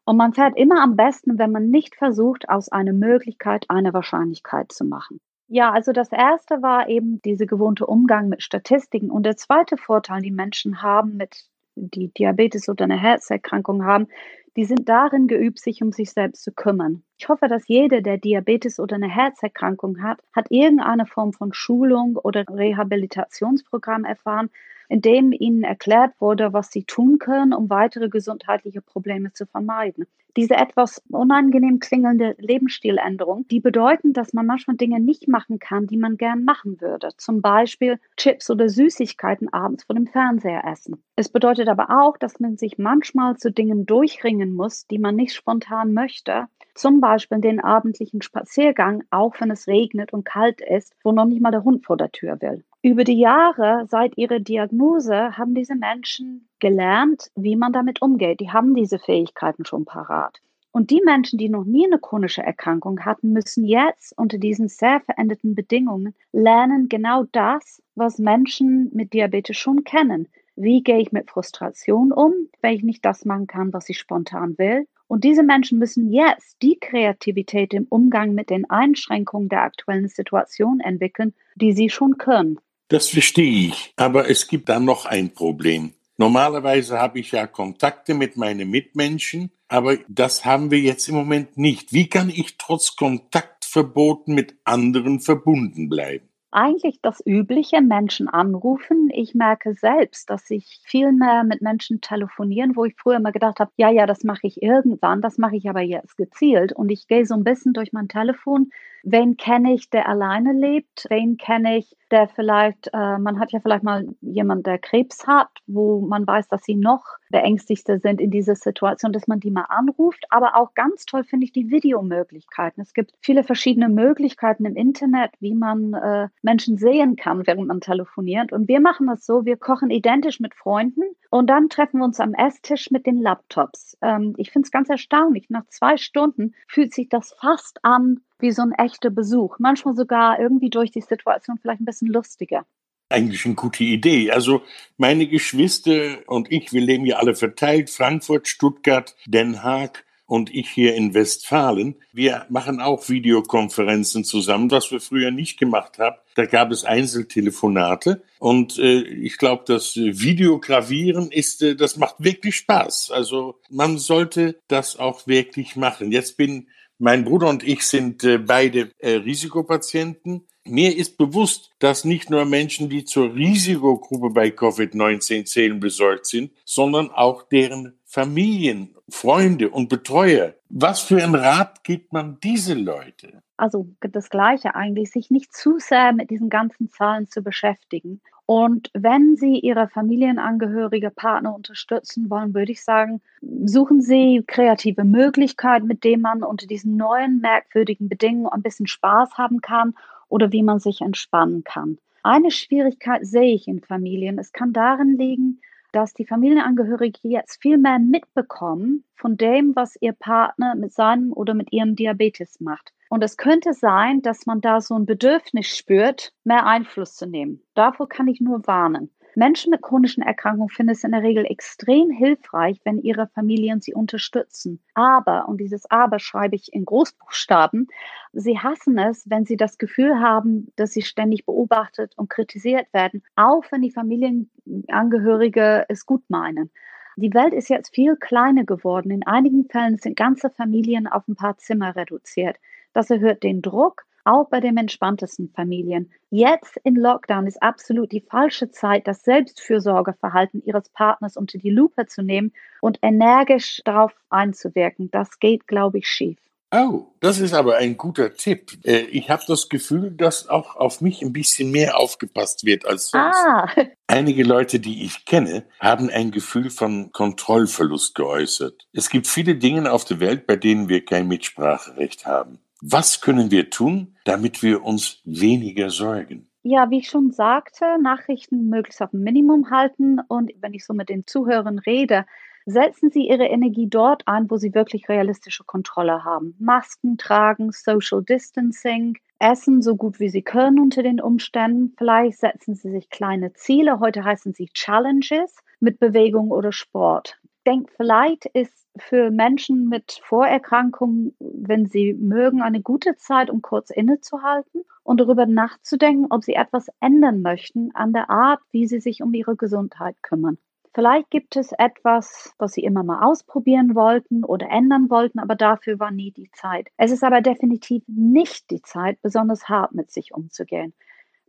Und 0.04 0.16
man 0.16 0.32
fährt 0.32 0.56
immer 0.56 0.82
am 0.82 0.96
besten, 0.96 1.38
wenn 1.38 1.52
man 1.52 1.70
nicht 1.70 1.94
versucht, 1.94 2.48
aus 2.48 2.70
einer 2.70 2.92
Möglichkeit 2.92 3.66
eine 3.68 3.92
Wahrscheinlichkeit 3.94 4.72
zu 4.72 4.84
machen. 4.84 5.20
Ja, 5.48 5.70
also 5.70 5.92
das 5.92 6.10
erste 6.10 6.62
war 6.62 6.88
eben 6.88 7.20
diese 7.22 7.46
gewohnte 7.46 7.86
Umgang 7.86 8.28
mit 8.28 8.42
Statistiken. 8.42 9.10
Und 9.10 9.24
der 9.24 9.36
zweite 9.36 9.76
Vorteil, 9.76 10.22
die 10.22 10.30
Menschen 10.30 10.82
haben 10.82 11.16
mit 11.16 11.44
die 11.74 12.08
Diabetes 12.08 12.68
oder 12.68 12.84
eine 12.84 12.98
Herzerkrankung 12.98 13.84
haben, 13.84 14.08
die 14.56 14.64
sind 14.64 14.88
darin 14.88 15.28
geübt, 15.28 15.58
sich 15.60 15.82
um 15.82 15.92
sich 15.92 16.10
selbst 16.10 16.42
zu 16.42 16.52
kümmern. 16.52 17.02
Ich 17.16 17.28
hoffe, 17.28 17.48
dass 17.48 17.68
jeder, 17.68 18.02
der 18.02 18.18
Diabetes 18.18 18.78
oder 18.78 18.96
eine 18.96 19.08
Herzerkrankung 19.08 20.02
hat, 20.02 20.20
hat 20.32 20.46
irgendeine 20.50 21.06
Form 21.06 21.32
von 21.32 21.52
Schulung 21.54 22.16
oder 22.16 22.44
Rehabilitationsprogramm 22.48 24.04
erfahren, 24.04 24.50
in 24.92 25.00
dem 25.00 25.32
ihnen 25.32 25.62
erklärt 25.62 26.12
wurde, 26.20 26.52
was 26.52 26.70
sie 26.70 26.84
tun 26.84 27.18
können, 27.18 27.54
um 27.54 27.70
weitere 27.70 28.10
gesundheitliche 28.10 28.82
Probleme 28.82 29.32
zu 29.32 29.46
vermeiden. 29.46 30.06
Diese 30.36 30.54
etwas 30.54 31.02
unangenehm 31.08 31.78
klingende 31.78 32.34
Lebensstiländerung, 32.38 33.48
die 33.48 33.60
bedeuten, 33.60 34.12
dass 34.12 34.34
man 34.34 34.44
manchmal 34.44 34.76
Dinge 34.76 35.00
nicht 35.00 35.28
machen 35.28 35.58
kann, 35.58 35.86
die 35.86 35.96
man 35.96 36.18
gern 36.18 36.44
machen 36.44 36.78
würde. 36.82 37.08
Zum 37.16 37.40
Beispiel 37.40 37.98
Chips 38.18 38.50
oder 38.50 38.68
Süßigkeiten 38.68 39.50
abends 39.50 39.84
vor 39.84 39.94
dem 39.94 40.06
Fernseher 40.06 40.64
essen. 40.70 41.02
Es 41.16 41.30
bedeutet 41.30 41.68
aber 41.68 41.88
auch, 41.88 42.18
dass 42.18 42.38
man 42.38 42.58
sich 42.58 42.76
manchmal 42.76 43.38
zu 43.38 43.50
Dingen 43.50 43.86
durchringen 43.86 44.52
muss, 44.52 44.86
die 44.88 44.98
man 44.98 45.16
nicht 45.16 45.34
spontan 45.34 45.94
möchte. 45.94 46.48
Zum 46.74 47.00
Beispiel 47.00 47.40
den 47.40 47.60
abendlichen 47.60 48.20
Spaziergang, 48.20 49.04
auch 49.10 49.40
wenn 49.40 49.50
es 49.50 49.66
regnet 49.66 50.12
und 50.12 50.26
kalt 50.26 50.60
ist, 50.60 50.94
wo 51.02 51.12
noch 51.12 51.24
nicht 51.24 51.40
mal 51.40 51.50
der 51.50 51.64
Hund 51.64 51.86
vor 51.86 51.96
der 51.96 52.12
Tür 52.12 52.42
will. 52.42 52.62
Über 52.84 53.04
die 53.04 53.16
Jahre, 53.20 53.86
seit 53.88 54.18
ihrer 54.18 54.40
Diagnose, 54.40 55.38
haben 55.38 55.54
diese 55.54 55.76
Menschen 55.76 56.48
gelernt, 56.58 57.30
wie 57.36 57.54
man 57.54 57.72
damit 57.72 58.02
umgeht. 58.02 58.40
Die 58.40 58.50
haben 58.50 58.74
diese 58.74 58.98
Fähigkeiten 58.98 59.64
schon 59.64 59.84
parat. 59.84 60.40
Und 60.72 60.90
die 60.90 61.00
Menschen, 61.04 61.38
die 61.38 61.48
noch 61.48 61.62
nie 61.62 61.86
eine 61.86 62.00
chronische 62.00 62.42
Erkrankung 62.42 63.04
hatten, 63.04 63.32
müssen 63.32 63.64
jetzt 63.64 64.18
unter 64.18 64.36
diesen 64.36 64.66
sehr 64.66 65.00
veränderten 65.00 65.54
Bedingungen 65.54 66.16
lernen, 66.32 66.88
genau 66.88 67.22
das, 67.30 67.80
was 67.94 68.18
Menschen 68.18 68.90
mit 68.92 69.12
Diabetes 69.12 69.56
schon 69.56 69.84
kennen. 69.84 70.26
Wie 70.56 70.82
gehe 70.82 70.98
ich 70.98 71.12
mit 71.12 71.30
Frustration 71.30 72.10
um, 72.10 72.32
wenn 72.62 72.74
ich 72.74 72.82
nicht 72.82 73.04
das 73.04 73.24
machen 73.24 73.46
kann, 73.46 73.72
was 73.72 73.88
ich 73.90 73.98
spontan 74.00 74.58
will? 74.58 74.88
Und 75.06 75.22
diese 75.22 75.44
Menschen 75.44 75.78
müssen 75.78 76.10
jetzt 76.10 76.60
die 76.62 76.80
Kreativität 76.80 77.74
im 77.74 77.86
Umgang 77.88 78.34
mit 78.34 78.50
den 78.50 78.68
Einschränkungen 78.68 79.48
der 79.48 79.62
aktuellen 79.62 80.08
Situation 80.08 80.80
entwickeln, 80.80 81.32
die 81.54 81.72
sie 81.72 81.88
schon 81.88 82.18
können. 82.18 82.58
Das 82.92 83.08
verstehe 83.08 83.68
ich. 83.68 83.94
Aber 83.96 84.28
es 84.28 84.48
gibt 84.48 84.68
da 84.68 84.78
noch 84.78 85.06
ein 85.06 85.32
Problem. 85.32 85.94
Normalerweise 86.18 86.98
habe 86.98 87.20
ich 87.20 87.32
ja 87.32 87.46
Kontakte 87.46 88.12
mit 88.12 88.36
meinen 88.36 88.68
Mitmenschen, 88.68 89.50
aber 89.66 89.96
das 90.08 90.44
haben 90.44 90.70
wir 90.70 90.78
jetzt 90.78 91.08
im 91.08 91.14
Moment 91.14 91.56
nicht. 91.56 91.94
Wie 91.94 92.10
kann 92.10 92.28
ich 92.28 92.58
trotz 92.58 92.94
Kontaktverboten 92.96 94.34
mit 94.34 94.56
anderen 94.64 95.20
verbunden 95.20 95.88
bleiben? 95.88 96.28
Eigentlich 96.52 97.00
das 97.02 97.22
Übliche, 97.24 97.80
Menschen 97.80 98.28
anrufen. 98.28 99.10
Ich 99.12 99.34
merke 99.34 99.74
selbst, 99.74 100.30
dass 100.30 100.50
ich 100.50 100.80
viel 100.84 101.12
mehr 101.12 101.44
mit 101.44 101.62
Menschen 101.62 102.00
telefonieren, 102.00 102.76
wo 102.76 102.84
ich 102.84 102.94
früher 102.96 103.16
immer 103.16 103.32
gedacht 103.32 103.60
habe, 103.60 103.72
ja, 103.76 103.90
ja, 103.90 104.06
das 104.06 104.24
mache 104.24 104.46
ich 104.46 104.62
irgendwann, 104.62 105.20
das 105.20 105.38
mache 105.38 105.56
ich 105.56 105.68
aber 105.68 105.80
jetzt 105.80 106.16
gezielt. 106.16 106.72
Und 106.72 106.90
ich 106.90 107.08
gehe 107.08 107.26
so 107.26 107.34
ein 107.34 107.44
bisschen 107.44 107.72
durch 107.72 107.92
mein 107.92 108.08
Telefon. 108.08 108.70
Wen 109.04 109.36
kenne 109.36 109.74
ich, 109.74 109.90
der 109.90 110.08
alleine 110.08 110.52
lebt? 110.52 111.06
Wen 111.08 111.36
kenne 111.36 111.78
ich, 111.78 111.96
der 112.12 112.28
vielleicht, 112.28 112.88
äh, 112.92 113.18
man 113.18 113.40
hat 113.40 113.50
ja 113.50 113.58
vielleicht 113.58 113.82
mal 113.82 114.06
jemand, 114.20 114.66
der 114.66 114.78
Krebs 114.78 115.26
hat, 115.26 115.48
wo 115.66 116.00
man 116.00 116.24
weiß, 116.24 116.46
dass 116.48 116.62
sie 116.62 116.76
noch 116.76 117.04
beängstigter 117.30 117.98
sind 117.98 118.20
in 118.20 118.30
dieser 118.30 118.54
Situation, 118.54 119.12
dass 119.12 119.26
man 119.26 119.40
die 119.40 119.50
mal 119.50 119.66
anruft. 119.68 120.24
Aber 120.30 120.56
auch 120.56 120.74
ganz 120.74 121.04
toll 121.04 121.24
finde 121.24 121.46
ich 121.46 121.52
die 121.52 121.70
Videomöglichkeiten. 121.70 122.80
Es 122.80 122.94
gibt 122.94 123.12
viele 123.20 123.42
verschiedene 123.42 123.88
Möglichkeiten 123.88 124.66
im 124.66 124.76
Internet, 124.76 125.32
wie 125.40 125.54
man 125.54 125.94
äh, 125.94 126.28
Menschen 126.42 126.76
sehen 126.76 127.16
kann, 127.16 127.46
während 127.46 127.66
man 127.66 127.80
telefoniert. 127.80 128.52
Und 128.52 128.68
wir 128.68 128.80
machen 128.80 129.06
das 129.06 129.24
so, 129.24 129.44
wir 129.44 129.56
kochen 129.56 129.90
identisch 129.90 130.40
mit 130.40 130.54
Freunden 130.54 131.02
und 131.30 131.48
dann 131.48 131.68
treffen 131.68 131.98
wir 131.98 132.04
uns 132.04 132.20
am 132.20 132.34
Esstisch 132.34 132.90
mit 132.90 133.06
den 133.06 133.20
Laptops. 133.20 133.96
Ähm, 134.02 134.34
ich 134.36 134.50
finde 134.50 134.66
es 134.66 134.72
ganz 134.72 134.88
erstaunlich. 134.88 135.50
Nach 135.50 135.66
zwei 135.68 135.96
Stunden 135.96 136.54
fühlt 136.66 136.92
sich 136.92 137.08
das 137.08 137.34
fast 137.40 137.84
an 137.84 138.20
wie 138.38 138.50
so 138.50 138.62
ein 138.62 138.72
echter 138.72 139.10
Besuch. 139.10 139.58
Manchmal 139.58 139.94
sogar 139.94 140.40
irgendwie 140.40 140.70
durch 140.70 140.90
die 140.90 141.00
Situation 141.00 141.58
vielleicht 141.58 141.80
ein 141.80 141.86
bisschen 141.86 142.08
lustiger 142.08 142.64
eigentlich 143.12 143.44
eine 143.44 143.54
gute 143.54 143.84
Idee. 143.84 144.30
Also 144.30 144.62
meine 144.96 145.26
Geschwister 145.28 146.18
und 146.26 146.50
ich, 146.50 146.72
wir 146.72 146.80
leben 146.80 147.04
ja 147.04 147.16
alle 147.16 147.34
verteilt, 147.34 147.90
Frankfurt, 147.90 148.48
Stuttgart, 148.48 149.14
Den 149.26 149.62
Haag 149.62 150.04
und 150.32 150.54
ich 150.54 150.70
hier 150.70 150.94
in 150.94 151.12
Westfalen. 151.12 151.94
Wir 152.10 152.46
machen 152.48 152.80
auch 152.80 153.10
Videokonferenzen 153.10 154.24
zusammen, 154.24 154.70
was 154.70 154.90
wir 154.90 154.98
früher 154.98 155.30
nicht 155.30 155.58
gemacht 155.58 155.98
haben. 155.98 156.16
Da 156.36 156.46
gab 156.46 156.70
es 156.70 156.86
Einzeltelefonate 156.86 158.22
und 158.38 158.78
äh, 158.78 159.02
ich 159.02 159.36
glaube, 159.36 159.64
das 159.66 159.94
Videogravieren 159.94 161.30
ist, 161.30 161.60
äh, 161.60 161.76
das 161.76 161.98
macht 161.98 162.14
wirklich 162.16 162.56
Spaß. 162.56 163.10
Also 163.10 163.60
man 163.68 163.98
sollte 163.98 164.58
das 164.68 164.98
auch 164.98 165.26
wirklich 165.26 165.76
machen. 165.76 166.12
Jetzt 166.12 166.38
bin 166.38 166.66
mein 166.98 167.26
Bruder 167.26 167.50
und 167.50 167.62
ich 167.62 167.82
sind 167.82 168.24
äh, 168.24 168.38
beide 168.38 168.90
äh, 169.00 169.16
Risikopatienten. 169.16 170.46
Mir 170.64 170.96
ist 170.96 171.18
bewusst, 171.18 171.72
dass 171.78 172.06
nicht 172.06 172.30
nur 172.30 172.46
Menschen, 172.46 172.88
die 172.88 173.04
zur 173.04 173.34
Risikogruppe 173.34 174.30
bei 174.30 174.48
Covid-19 174.48 175.44
zählen, 175.44 175.78
besorgt 175.78 176.24
sind, 176.24 176.52
sondern 176.64 177.10
auch 177.10 177.42
deren 177.42 177.98
Familien, 178.12 178.94
Freunde 179.08 179.70
und 179.70 179.88
Betreuer. 179.88 180.52
Was 180.68 181.00
für 181.00 181.24
ein 181.24 181.34
Rat 181.34 181.82
gibt 181.82 182.12
man 182.12 182.38
diese 182.42 182.74
Leute? 182.74 183.42
Also 183.56 183.88
das 184.02 184.28
Gleiche 184.28 184.74
eigentlich, 184.74 185.10
sich 185.10 185.30
nicht 185.30 185.54
zu 185.54 185.78
sehr 185.78 186.12
mit 186.12 186.28
diesen 186.28 186.50
ganzen 186.50 186.90
Zahlen 186.90 187.26
zu 187.26 187.42
beschäftigen. 187.42 188.20
Und 188.44 188.90
wenn 188.92 189.36
Sie 189.36 189.60
Ihre 189.60 189.88
Familienangehörige, 189.88 191.10
Partner 191.10 191.54
unterstützen 191.54 192.28
wollen, 192.28 192.52
würde 192.52 192.72
ich 192.72 192.84
sagen, 192.84 193.22
suchen 193.64 194.02
Sie 194.02 194.44
kreative 194.46 195.04
Möglichkeiten, 195.04 195.86
mit 195.86 196.04
denen 196.04 196.20
man 196.20 196.42
unter 196.42 196.66
diesen 196.66 196.98
neuen 196.98 197.40
merkwürdigen 197.40 198.10
Bedingungen 198.10 198.52
ein 198.52 198.60
bisschen 198.60 198.88
Spaß 198.88 199.38
haben 199.38 199.62
kann 199.62 199.94
oder 200.28 200.52
wie 200.52 200.62
man 200.62 200.80
sich 200.80 201.00
entspannen 201.00 201.64
kann. 201.64 201.96
Eine 202.22 202.50
Schwierigkeit 202.50 203.24
sehe 203.24 203.54
ich 203.54 203.66
in 203.68 203.80
Familien. 203.80 204.38
Es 204.38 204.52
kann 204.52 204.74
darin 204.74 205.16
liegen, 205.16 205.62
dass 205.92 206.14
die 206.14 206.26
Familienangehörigen 206.26 207.30
jetzt 207.30 207.60
viel 207.60 207.78
mehr 207.78 207.98
mitbekommen 207.98 209.04
von 209.14 209.36
dem, 209.36 209.76
was 209.76 209.96
ihr 210.00 210.12
Partner 210.12 210.74
mit 210.74 210.92
seinem 210.92 211.32
oder 211.32 211.54
mit 211.54 211.72
ihrem 211.72 211.94
Diabetes 211.94 212.60
macht. 212.60 212.92
Und 213.08 213.22
es 213.22 213.36
könnte 213.36 213.74
sein, 213.74 214.22
dass 214.22 214.46
man 214.46 214.60
da 214.62 214.80
so 214.80 214.94
ein 214.94 215.04
Bedürfnis 215.04 215.66
spürt, 215.76 216.32
mehr 216.44 216.66
Einfluss 216.66 217.14
zu 217.14 217.26
nehmen. 217.26 217.62
Davor 217.74 218.08
kann 218.08 218.26
ich 218.26 218.40
nur 218.40 218.66
warnen. 218.66 219.10
Menschen 219.34 219.70
mit 219.70 219.80
chronischen 219.82 220.22
Erkrankungen 220.22 220.68
finden 220.68 220.92
es 220.92 221.04
in 221.04 221.12
der 221.12 221.22
Regel 221.22 221.46
extrem 221.46 222.10
hilfreich, 222.10 222.80
wenn 222.84 222.98
ihre 222.98 223.28
Familien 223.28 223.80
sie 223.80 223.94
unterstützen. 223.94 224.80
Aber, 224.94 225.48
und 225.48 225.58
dieses 225.58 225.90
Aber 225.90 226.18
schreibe 226.18 226.56
ich 226.56 226.72
in 226.72 226.84
Großbuchstaben, 226.84 227.88
sie 228.32 228.58
hassen 228.58 228.98
es, 228.98 229.28
wenn 229.30 229.44
sie 229.44 229.56
das 229.56 229.78
Gefühl 229.78 230.20
haben, 230.20 230.70
dass 230.76 230.92
sie 230.92 231.02
ständig 231.02 231.46
beobachtet 231.46 232.12
und 232.16 232.28
kritisiert 232.28 232.92
werden, 232.92 233.22
auch 233.34 233.64
wenn 233.70 233.82
die 233.82 233.90
Familienangehörige 233.90 235.86
es 235.88 236.04
gut 236.04 236.28
meinen. 236.28 236.70
Die 237.16 237.34
Welt 237.34 237.52
ist 237.52 237.68
jetzt 237.68 237.94
viel 237.94 238.16
kleiner 238.16 238.64
geworden. 238.64 239.10
In 239.10 239.26
einigen 239.26 239.66
Fällen 239.68 239.98
sind 239.98 240.16
ganze 240.16 240.50
Familien 240.50 241.06
auf 241.06 241.28
ein 241.28 241.36
paar 241.36 241.58
Zimmer 241.58 241.94
reduziert. 241.94 242.56
Das 242.94 243.10
erhöht 243.10 243.42
den 243.42 243.62
Druck, 243.62 244.04
auch 244.24 244.48
bei 244.48 244.60
den 244.60 244.76
entspanntesten 244.76 245.50
Familien. 245.50 246.10
Jetzt 246.30 246.76
in 246.84 246.96
Lockdown 246.96 247.46
ist 247.46 247.62
absolut 247.62 248.12
die 248.12 248.20
falsche 248.20 248.70
Zeit, 248.70 249.06
das 249.06 249.22
Selbstfürsorgeverhalten 249.22 250.62
Ihres 250.64 250.88
Partners 250.90 251.36
unter 251.36 251.58
die 251.58 251.70
Lupe 251.70 252.06
zu 252.06 252.22
nehmen 252.22 252.52
und 252.80 252.98
energisch 253.02 253.82
darauf 253.84 254.12
einzuwirken. 254.30 255.10
Das 255.10 255.38
geht, 255.38 255.66
glaube 255.66 255.98
ich, 255.98 256.06
schief. 256.06 256.38
Oh, 256.74 257.12
das 257.20 257.38
ist 257.38 257.52
aber 257.52 257.76
ein 257.76 257.98
guter 257.98 258.32
Tipp. 258.32 258.78
Äh, 258.84 259.00
ich 259.02 259.28
habe 259.28 259.42
das 259.46 259.68
Gefühl, 259.68 260.10
dass 260.10 260.48
auch 260.48 260.74
auf 260.76 261.02
mich 261.02 261.20
ein 261.20 261.34
bisschen 261.34 261.70
mehr 261.70 261.98
aufgepasst 261.98 262.64
wird 262.64 262.86
als 262.86 263.10
sonst. 263.10 263.36
Ah. 263.36 263.68
Einige 264.06 264.42
Leute, 264.42 264.80
die 264.80 265.04
ich 265.04 265.26
kenne, 265.26 265.66
haben 265.78 266.08
ein 266.08 266.30
Gefühl 266.30 266.70
von 266.70 267.12
Kontrollverlust 267.12 268.14
geäußert. 268.14 268.88
Es 268.94 269.10
gibt 269.10 269.26
viele 269.26 269.56
Dinge 269.56 269.92
auf 269.92 270.06
der 270.06 270.20
Welt, 270.20 270.46
bei 270.46 270.56
denen 270.56 270.88
wir 270.88 271.04
kein 271.04 271.28
Mitspracherecht 271.28 272.24
haben. 272.24 272.58
Was 272.84 273.20
können 273.20 273.50
wir 273.50 273.70
tun, 273.70 274.16
damit 274.24 274.62
wir 274.62 274.84
uns 274.84 275.22
weniger 275.24 275.88
sorgen? 275.88 276.48
Ja, 276.64 276.90
wie 276.90 276.98
ich 276.98 277.08
schon 277.08 277.30
sagte, 277.30 277.84
Nachrichten 278.02 278.68
möglichst 278.68 279.00
auf 279.00 279.12
ein 279.12 279.22
Minimum 279.22 279.70
halten 279.70 280.18
und 280.28 280.50
wenn 280.60 280.74
ich 280.74 280.84
so 280.84 280.92
mit 280.92 281.08
den 281.08 281.26
Zuhörern 281.26 281.78
rede, 281.78 282.26
Setzen 282.64 283.10
Sie 283.10 283.26
Ihre 283.26 283.46
Energie 283.46 283.88
dort 283.88 284.28
ein, 284.28 284.48
wo 284.48 284.56
Sie 284.56 284.72
wirklich 284.72 285.08
realistische 285.08 285.64
Kontrolle 285.64 286.24
haben. 286.24 286.54
Masken 286.60 287.18
tragen, 287.18 287.72
Social 287.72 288.22
Distancing, 288.22 289.18
essen 289.40 289.82
so 289.82 289.96
gut 289.96 290.20
wie 290.20 290.28
Sie 290.28 290.42
können 290.42 290.78
unter 290.78 291.02
den 291.02 291.20
Umständen. 291.20 291.92
Vielleicht 291.98 292.38
setzen 292.38 292.76
Sie 292.76 292.90
sich 292.90 293.10
kleine 293.10 293.52
Ziele. 293.54 293.98
Heute 293.98 294.22
heißen 294.22 294.52
sie 294.52 294.66
Challenges 294.66 295.56
mit 295.80 295.98
Bewegung 295.98 296.52
oder 296.52 296.70
Sport. 296.70 297.40
Denk, 297.66 297.90
vielleicht 297.96 298.46
ist 298.46 298.81
für 298.96 299.30
Menschen 299.30 299.88
mit 299.88 300.20
Vorerkrankungen, 300.24 301.34
wenn 301.38 301.86
sie 301.86 302.14
mögen, 302.14 302.62
eine 302.62 302.82
gute 302.82 303.16
Zeit, 303.16 303.50
um 303.50 303.62
kurz 303.62 303.90
innezuhalten 303.90 304.82
und 305.02 305.20
darüber 305.20 305.46
nachzudenken, 305.46 306.26
ob 306.30 306.44
sie 306.44 306.54
etwas 306.54 306.88
ändern 307.00 307.42
möchten 307.42 307.94
an 307.94 308.12
der 308.12 308.30
Art, 308.30 308.60
wie 308.70 308.86
sie 308.86 309.00
sich 309.00 309.22
um 309.22 309.32
ihre 309.34 309.56
Gesundheit 309.56 310.16
kümmern. 310.22 310.58
Vielleicht 310.94 311.30
gibt 311.30 311.56
es 311.56 311.72
etwas, 311.72 312.54
was 312.58 312.72
Sie 312.72 312.84
immer 312.84 313.02
mal 313.02 313.24
ausprobieren 313.24 313.94
wollten 313.94 314.44
oder 314.44 314.68
ändern 314.68 315.08
wollten, 315.08 315.38
aber 315.38 315.54
dafür 315.54 315.98
war 315.98 316.10
nie 316.10 316.32
die 316.32 316.50
Zeit. 316.52 316.88
Es 316.98 317.10
ist 317.10 317.24
aber 317.24 317.40
definitiv 317.40 318.02
nicht 318.06 318.70
die 318.70 318.82
Zeit, 318.82 319.22
besonders 319.22 319.70
hart 319.70 319.94
mit 319.94 320.10
sich 320.10 320.34
umzugehen. 320.34 320.92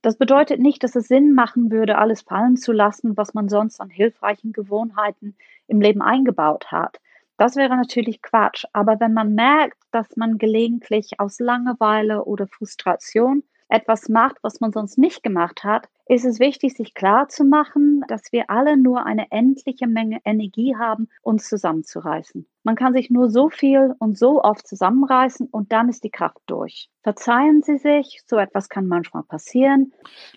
Das 0.01 0.17
bedeutet 0.17 0.61
nicht, 0.61 0.81
dass 0.83 0.95
es 0.95 1.09
Sinn 1.09 1.33
machen 1.33 1.71
würde, 1.71 1.97
alles 1.97 2.21
fallen 2.21 2.55
zu 2.55 2.71
lassen, 2.71 3.17
was 3.17 3.33
man 3.33 3.49
sonst 3.49 3.81
an 3.81 3.89
hilfreichen 3.89 4.53
Gewohnheiten 4.53 5.35
im 5.67 5.81
Leben 5.81 6.01
eingebaut 6.01 6.71
hat. 6.71 7.01
Das 7.37 7.55
wäre 7.55 7.75
natürlich 7.75 8.21
Quatsch. 8.21 8.65
Aber 8.73 8.99
wenn 8.99 9.13
man 9.13 9.33
merkt, 9.33 9.77
dass 9.91 10.15
man 10.15 10.37
gelegentlich 10.37 11.19
aus 11.19 11.39
Langeweile 11.39 12.25
oder 12.25 12.47
Frustration 12.47 13.43
etwas 13.69 14.07
macht, 14.07 14.37
was 14.43 14.59
man 14.59 14.71
sonst 14.71 14.97
nicht 14.97 15.23
gemacht 15.23 15.63
hat, 15.63 15.89
ist 16.05 16.25
es 16.25 16.39
wichtig, 16.39 16.75
sich 16.75 16.93
klar 16.93 17.29
zu 17.29 17.43
machen, 17.43 18.03
dass 18.07 18.31
wir 18.31 18.49
alle 18.49 18.77
nur 18.77 19.05
eine 19.05 19.31
endliche 19.31 19.87
Menge 19.87 20.19
Energie 20.25 20.75
haben, 20.75 21.09
uns 21.21 21.47
zusammenzureißen. 21.47 22.45
Man 22.63 22.75
kann 22.75 22.93
sich 22.93 23.09
nur 23.09 23.29
so 23.29 23.49
viel 23.49 23.95
und 23.99 24.17
so 24.17 24.43
oft 24.43 24.67
zusammenreißen 24.67 25.47
und 25.47 25.71
dann 25.71 25.89
ist 25.89 26.03
die 26.03 26.09
Kraft 26.09 26.41
durch. 26.45 26.89
Verzeihen 27.01 27.61
Sie 27.63 27.77
sich, 27.77 28.21
so 28.25 28.37
etwas 28.37 28.69
kann 28.69 28.87
manchmal 28.87 29.23
passieren. 29.23 29.93